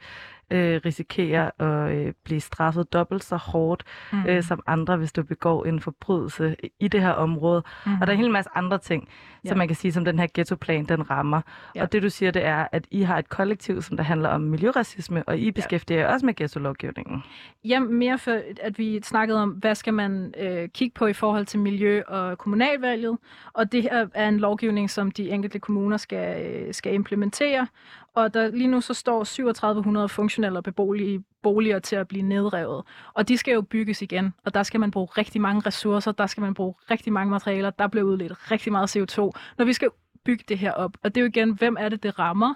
[0.52, 4.18] øh, risikere at øh, blive straffet dobbelt så hårdt mm.
[4.18, 4.24] mm.
[4.28, 7.62] øh, som andre, hvis du begår en forbrydelse i det her område.
[7.86, 7.92] mm.
[8.00, 9.08] Og der er en hel masse andre ting,
[9.44, 9.48] Ja.
[9.48, 11.36] som man kan sige, som den her ghettoplan, den rammer.
[11.74, 11.80] Ja.
[11.80, 11.82] Ja.
[11.84, 14.40] Og det du siger, det er, at I har et kollektiv, som der handler om
[14.40, 17.22] miljøracisme, og I beskæftiger jer også med ghetto-lovgivningen.
[17.64, 21.46] Ja, mere for, at vi snakkede om, hvad skal man øh, kigge på i forhold
[21.46, 23.18] til miljø- og kommunalvalget.
[23.52, 27.66] Og det her er en lovgivning, som de enkelte kommuner skal, øh, skal implementere.
[28.14, 32.84] Og der, lige nu så står 3700 funktionelle og beboelige boliger til at blive nedrevet.
[33.14, 36.26] Og de skal jo bygges igen, og der skal man bruge rigtig mange ressourcer, der
[36.26, 39.88] skal man bruge rigtig mange materialer, der bliver udledt rigtig meget CO2, når vi skal
[40.24, 40.96] bygge det her op.
[41.02, 42.54] Og det er jo igen, hvem er det, det rammer?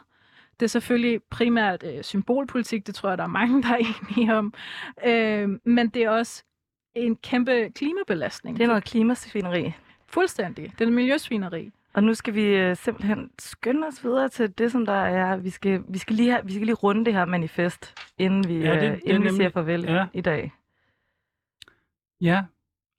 [0.61, 3.79] Det er selvfølgelig primært øh, symbolpolitik, det tror jeg, der er mange, der er
[4.11, 4.55] enige om.
[5.07, 6.45] Øh, men det er også
[6.95, 8.57] en kæmpe klimabelastning.
[8.57, 9.73] Det er noget klimasvineri.
[10.07, 10.73] Fuldstændig.
[10.79, 11.71] Det er miljøsvineri.
[11.97, 15.37] Og nu skal vi øh, simpelthen skynde os videre til det, som der er.
[15.37, 18.55] Vi skal, vi skal, lige, have, vi skal lige runde det her manifest, inden vi,
[18.59, 20.07] Ja, det- det øh, inden vi siger farvel ja.
[20.13, 20.53] i dag.
[22.21, 22.43] Ja.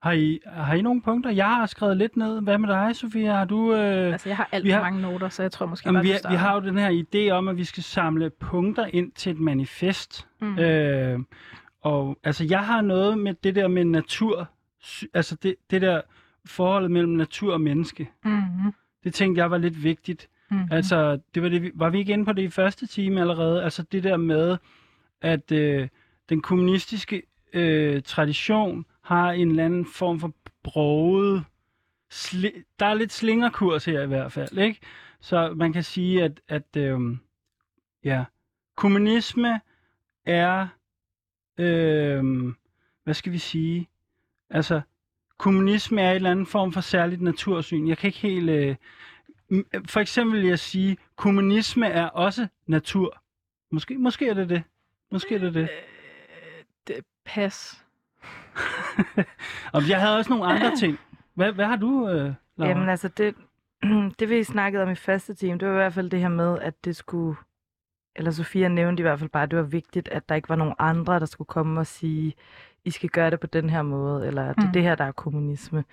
[0.01, 1.29] Har I, har I nogle punkter?
[1.31, 2.41] Jeg har skrevet lidt ned.
[2.41, 3.33] Hvad med dig, Sofia?
[3.33, 3.73] Har du...
[3.73, 4.11] Øh...
[4.11, 6.03] Altså, jeg har alt vi for har- mange noter, så jeg tror måske Jamen, bare,
[6.03, 9.31] vi, vi har jo den her idé om, at vi skal samle punkter ind til
[9.31, 10.27] et manifest.
[10.41, 10.59] Mm.
[10.59, 11.19] Øh,
[11.81, 14.47] og altså, jeg har noget med det der med natur,
[15.13, 16.01] altså det, det der
[16.45, 18.09] forholdet mellem natur og menneske.
[18.25, 18.73] Mm-hmm.
[19.07, 20.29] Det tænkte jeg var lidt vigtigt.
[20.51, 20.67] Mm-hmm.
[20.71, 23.63] Altså, det var, det, vi- var vi ikke inde på det i første time allerede?
[23.63, 24.57] Altså det der med,
[25.21, 25.87] at øh,
[26.29, 30.33] den kommunistiske øh, tradition har en eller anden form for
[30.63, 31.43] broget...
[32.13, 34.79] Sli- der er lidt slingerkurs her i hvert fald, ikke?
[35.21, 36.99] Så man kan sige, at, at øh,
[38.03, 38.23] ja,
[38.75, 39.59] kommunisme
[40.25, 40.67] er...
[41.57, 42.23] Øh,
[43.03, 43.87] hvad skal vi sige?
[44.49, 44.81] Altså,
[45.37, 47.87] kommunisme er en eller anden form for særligt natursyn.
[47.87, 48.49] Jeg kan ikke helt...
[48.49, 48.75] Øh,
[49.87, 53.21] for eksempel vil jeg sige, kommunisme er også natur.
[53.71, 54.63] Måske, måske er det det.
[55.11, 55.61] Måske er det det.
[55.61, 57.83] Øh, det pas.
[59.73, 60.99] Og jeg havde også nogle andre ting.
[61.33, 62.71] Hvad, hvad har du, øh, Laura?
[62.71, 63.35] Jamen altså, det,
[64.19, 66.59] det vi snakkede om i første time, det var i hvert fald det her med,
[66.59, 67.37] at det skulle,
[68.15, 70.55] eller Sofia nævnte i hvert fald bare, at det var vigtigt, at der ikke var
[70.55, 72.33] nogen andre, der skulle komme og sige,
[72.85, 74.71] I skal gøre det på den her måde, eller det er Mm.
[74.73, 75.83] det her, der er kommunisme.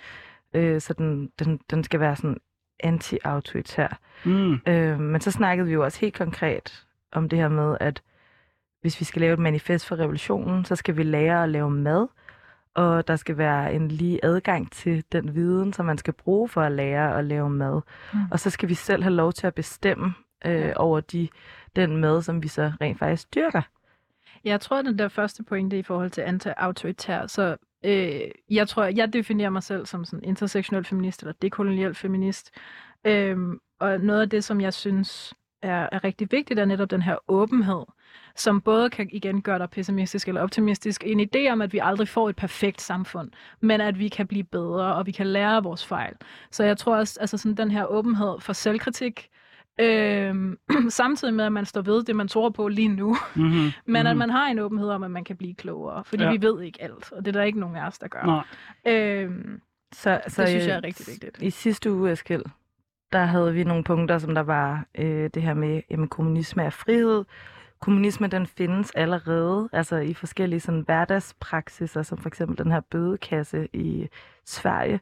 [0.54, 2.36] Øh, så den, den, den skal være sådan
[2.84, 3.98] anti-autoritær.
[4.24, 4.60] Mm.
[4.66, 8.02] Øh, men så snakkede vi jo også helt konkret om det her med, at
[8.80, 12.06] hvis vi skal lave et manifest for revolutionen, så skal vi lære at lave mad,
[12.74, 16.62] og der skal være en lige adgang til den viden, som man skal bruge for
[16.62, 17.80] at lære at lave mad.
[18.14, 18.18] Mm.
[18.30, 20.14] Og så skal vi selv have lov til at bestemme
[20.46, 21.28] øh, over de,
[21.76, 23.62] den mad, som vi så rent faktisk dyrker.
[24.44, 28.20] Jeg tror, at den der første pointe i forhold til anti-autoritær, så øh,
[28.50, 32.50] jeg tror, jeg definerer mig selv som sådan intersektionel feminist eller dekolonial feminist.
[33.04, 33.38] Øh,
[33.80, 37.16] og noget af det, som jeg synes er, er rigtig vigtigt, er netop den her
[37.28, 37.84] åbenhed,
[38.36, 41.04] som både kan igen gøre dig pessimistisk eller optimistisk.
[41.06, 43.30] En idé om, at vi aldrig får et perfekt samfund,
[43.60, 46.14] men at vi kan blive bedre, og vi kan lære vores fejl.
[46.50, 49.28] Så jeg tror også, altså sådan den her åbenhed for selvkritik,
[49.80, 50.56] Øh,
[50.88, 53.16] samtidig med, at man står ved det, man tror på lige nu.
[53.34, 53.52] Mm-hmm.
[53.52, 54.06] Men mm-hmm.
[54.06, 56.04] at man har en åbenhed om, at man kan blive klogere.
[56.04, 56.30] Fordi ja.
[56.30, 58.22] vi ved ikke alt, og det er der ikke nogen af os, der gør.
[58.22, 58.44] Nej.
[58.94, 59.30] Øh,
[59.92, 61.42] så, så det synes jeg er rigtig vigtigt.
[61.42, 62.42] I sidste uge, Eskild,
[63.12, 66.70] der havde vi nogle punkter, som der var øh, det her med, at kommunisme er
[66.70, 67.24] frihed.
[67.80, 73.68] Kommunisme, den findes allerede, altså i forskellige sådan, hverdagspraksiser, som for eksempel den her bødekasse
[73.72, 74.08] i
[74.44, 75.00] Sverige.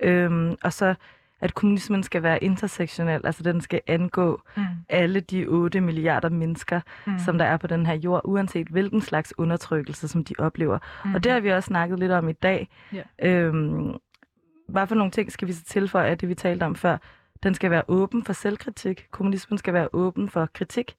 [0.00, 0.94] Øhm, og så
[1.40, 4.62] at kommunismen skal være intersektionel, altså den skal angå mm.
[4.88, 7.18] alle de 8 milliarder mennesker, mm.
[7.18, 10.78] som der er på den her jord, uanset hvilken slags undertrykkelse, som de oplever.
[11.04, 11.14] Mm.
[11.14, 12.68] Og det har vi også snakket lidt om i dag.
[12.94, 13.46] Yeah.
[13.46, 13.96] Øhm,
[14.68, 16.96] hvad for nogle ting skal vi så tilføje af det, vi talte om før?
[17.42, 19.06] Den skal være åben for selvkritik.
[19.10, 20.96] Kommunismen skal være åben for kritik.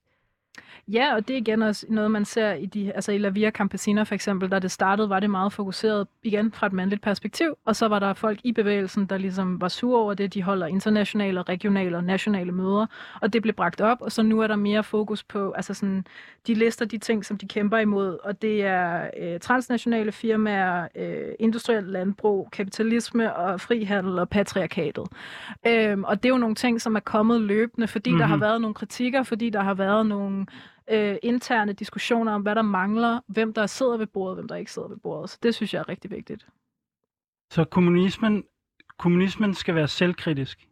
[0.87, 3.51] Ja, og det er igen også noget, man ser i, de, altså i La Via
[3.51, 7.57] Campesina for eksempel, da det startede, var det meget fokuseret igen fra et mandligt perspektiv,
[7.65, 10.67] og så var der folk i bevægelsen, der ligesom var sure over det, de holder
[10.67, 12.85] internationale, regionale og nationale møder,
[13.21, 16.05] og det blev bragt op, og så nu er der mere fokus på, altså sådan,
[16.47, 21.33] de lister de ting, som de kæmper imod, og det er øh, transnationale firmaer, øh,
[21.39, 25.07] industrielt landbrug, kapitalisme og frihandel og patriarkatet.
[25.67, 28.19] Øhm, og det er jo nogle ting, som er kommet løbende, fordi mm-hmm.
[28.19, 28.41] der har mhm.
[28.41, 30.44] været nogle kritikker, fordi der har været nogle
[30.91, 34.71] øh, interne diskussioner om, hvad der mangler, hvem der sidder ved bordet, hvem der ikke
[34.71, 35.29] sidder ved bordet.
[35.29, 36.47] Så det synes jeg er rigtig vigtigt.
[37.51, 38.43] Så kommunismen,
[38.97, 40.67] kommunismen skal være selvkritisk?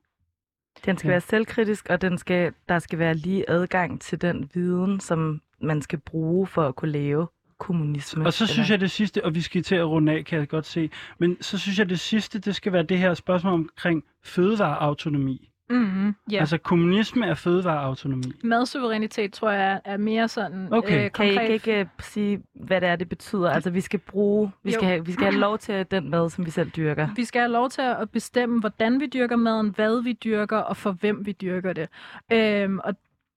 [0.85, 1.13] Den skal ja.
[1.13, 5.81] være selvkritisk, og den skal, der skal være lige adgang til den viden, som man
[5.81, 8.25] skal bruge for at kunne lave kommunisme.
[8.25, 8.73] Og så synes eller?
[8.73, 11.41] jeg det sidste, og vi skal til at runde af, kan jeg godt se, men
[11.41, 15.49] så synes jeg det sidste, det skal være det her spørgsmål omkring fødevareautonomi.
[15.69, 16.41] Mm-hmm, yeah.
[16.41, 18.33] Altså kommunisme er fødevareautonomi.
[18.43, 21.05] Madsuverænitet tror jeg er mere sådan okay.
[21.05, 23.49] øh, Kan I ikke, ikke sige, hvad det er, det betyder?
[23.49, 26.45] Altså vi skal bruge, vi skal, have, vi skal have lov til den mad, som
[26.45, 27.07] vi selv dyrker.
[27.15, 30.77] Vi skal have lov til at bestemme, hvordan vi dyrker maden, hvad vi dyrker og
[30.77, 31.89] for hvem vi dyrker det.
[32.31, 32.93] Øhm, og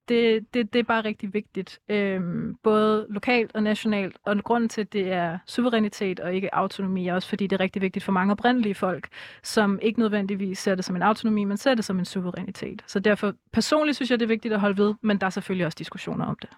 [0.09, 4.18] det, det, det er bare rigtig vigtigt, øhm, både lokalt og nationalt.
[4.24, 7.61] Og grunden til, at det er suverænitet og ikke autonomi, er også fordi det er
[7.61, 9.09] rigtig vigtigt for mange oprindelige folk,
[9.42, 12.82] som ikke nødvendigvis ser det som en autonomi, men ser det som en suverænitet.
[12.86, 15.66] Så derfor personligt synes jeg, det er vigtigt at holde ved, men der er selvfølgelig
[15.66, 16.50] også diskussioner om det.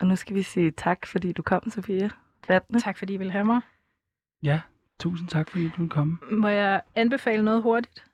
[0.00, 2.10] Og nu skal vi sige tak, fordi du kom, Sofia.
[2.48, 2.80] Vatne.
[2.80, 3.60] Tak, fordi I ville have mig.
[4.42, 4.60] Ja,
[5.00, 6.18] tusind tak, fordi du komme.
[6.30, 8.04] Må jeg anbefale noget hurtigt?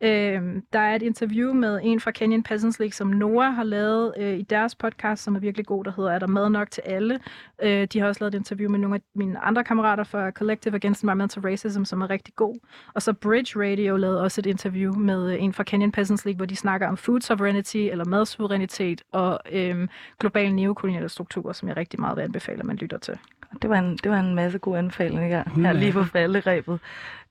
[0.00, 4.14] Øh, der er et interview med en fra Kenyan Peasants League, som Noah har lavet
[4.18, 6.80] øh, i deres podcast, som er virkelig god, der hedder Er der mad nok til
[6.80, 7.20] alle?
[7.62, 10.74] Øh, de har også lavet et interview med nogle af mine andre kammerater fra Collective
[10.74, 12.58] Against Environmental Racism, som er rigtig god.
[12.94, 16.36] Og så Bridge Radio lavede også et interview med øh, en fra Kenyan Peasants League,
[16.36, 19.88] hvor de snakker om food sovereignty, eller madsuverænitet, og øh,
[20.20, 23.18] global neokoloniale strukturer, som jeg rigtig meget vil anbefale, at man lytter til.
[23.62, 26.80] Det var en, det var en masse gode anbefalinger her lige på falderæbet.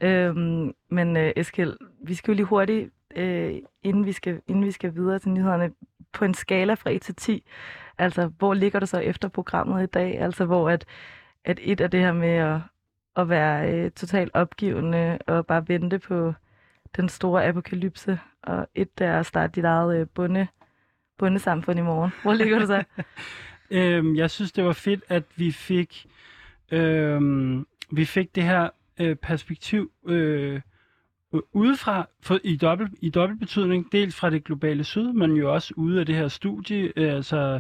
[0.02, 4.72] Øhm, men øh, Eskild, vi skal jo lige hurtigt, øh, inden, vi skal, inden vi
[4.72, 5.72] skal videre til nyhederne,
[6.14, 7.44] på en skala fra 1 til 10,
[7.98, 10.20] altså hvor ligger du så efter programmet i dag?
[10.20, 10.86] Altså hvor at,
[11.46, 12.60] at et af det her med at,
[13.16, 16.34] at være øh, totalt opgivende og bare vente på
[16.96, 20.48] den store apokalypse, og et der er at starte dit eget øh, bunde,
[21.18, 22.12] bundesamfund i morgen.
[22.24, 22.84] Hvor ligger du så?
[23.72, 26.06] øhm, jeg synes, det var fedt, at vi fik,
[26.72, 30.62] øhm, vi fik det her øh, perspektiv øh,
[31.54, 35.74] udefra, for, i, dobbelt, i dobbelt betydning, dels fra det globale syd, men jo også
[35.78, 37.60] ude af det her studie, øh, altså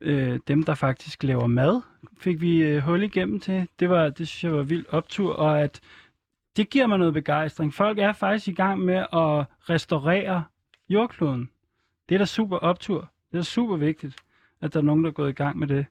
[0.00, 1.80] øh, dem, der faktisk laver mad,
[2.18, 3.68] fik vi øh, hul igennem til.
[3.80, 5.80] Det, var, det synes jeg var vildt optur, og at
[6.56, 7.74] det giver mig noget begejstring.
[7.74, 10.44] Folk er faktisk i gang med at restaurere
[10.88, 11.50] jordkloden.
[12.08, 13.10] Det er da super optur.
[13.32, 14.16] Det er super vigtigt,
[14.60, 15.86] at der er nogen, der er gået i gang med det.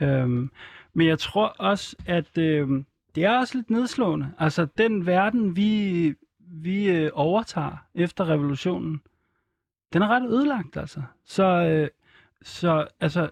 [0.00, 0.50] Øhm,
[0.94, 4.32] men jeg tror også, at øhm, det er også lidt nedslående.
[4.38, 9.00] Altså, den verden, vi, vi øh, overtager efter revolutionen,
[9.92, 11.02] den er ret ødelagt, altså.
[11.24, 11.88] Så, øh,
[12.42, 13.30] så altså,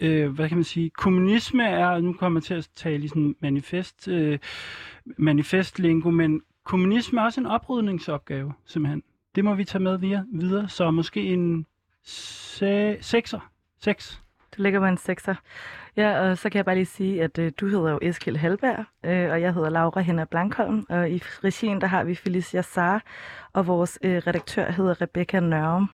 [0.00, 3.36] øh, hvad kan man sige, kommunisme er, nu kommer man til at tale i sådan
[3.40, 4.38] manifest, øh,
[5.18, 9.02] manifestlingo, men kommunisme er også en oprydningsopgave, simpelthen.
[9.34, 11.66] Det må vi tage med via, videre, så måske en
[12.02, 13.50] se, sekser.
[13.84, 14.22] 6.
[14.56, 15.34] Du ligger på en 6'er.
[15.96, 18.84] Ja, og så kan jeg bare lige sige, at øh, du hedder jo Eskild Halberg,
[19.04, 23.02] øh, og jeg hedder Laura Henna Blankholm, og i regien der har vi Felicia Sar,
[23.52, 25.90] og vores øh, redaktør hedder Rebecca Nørum.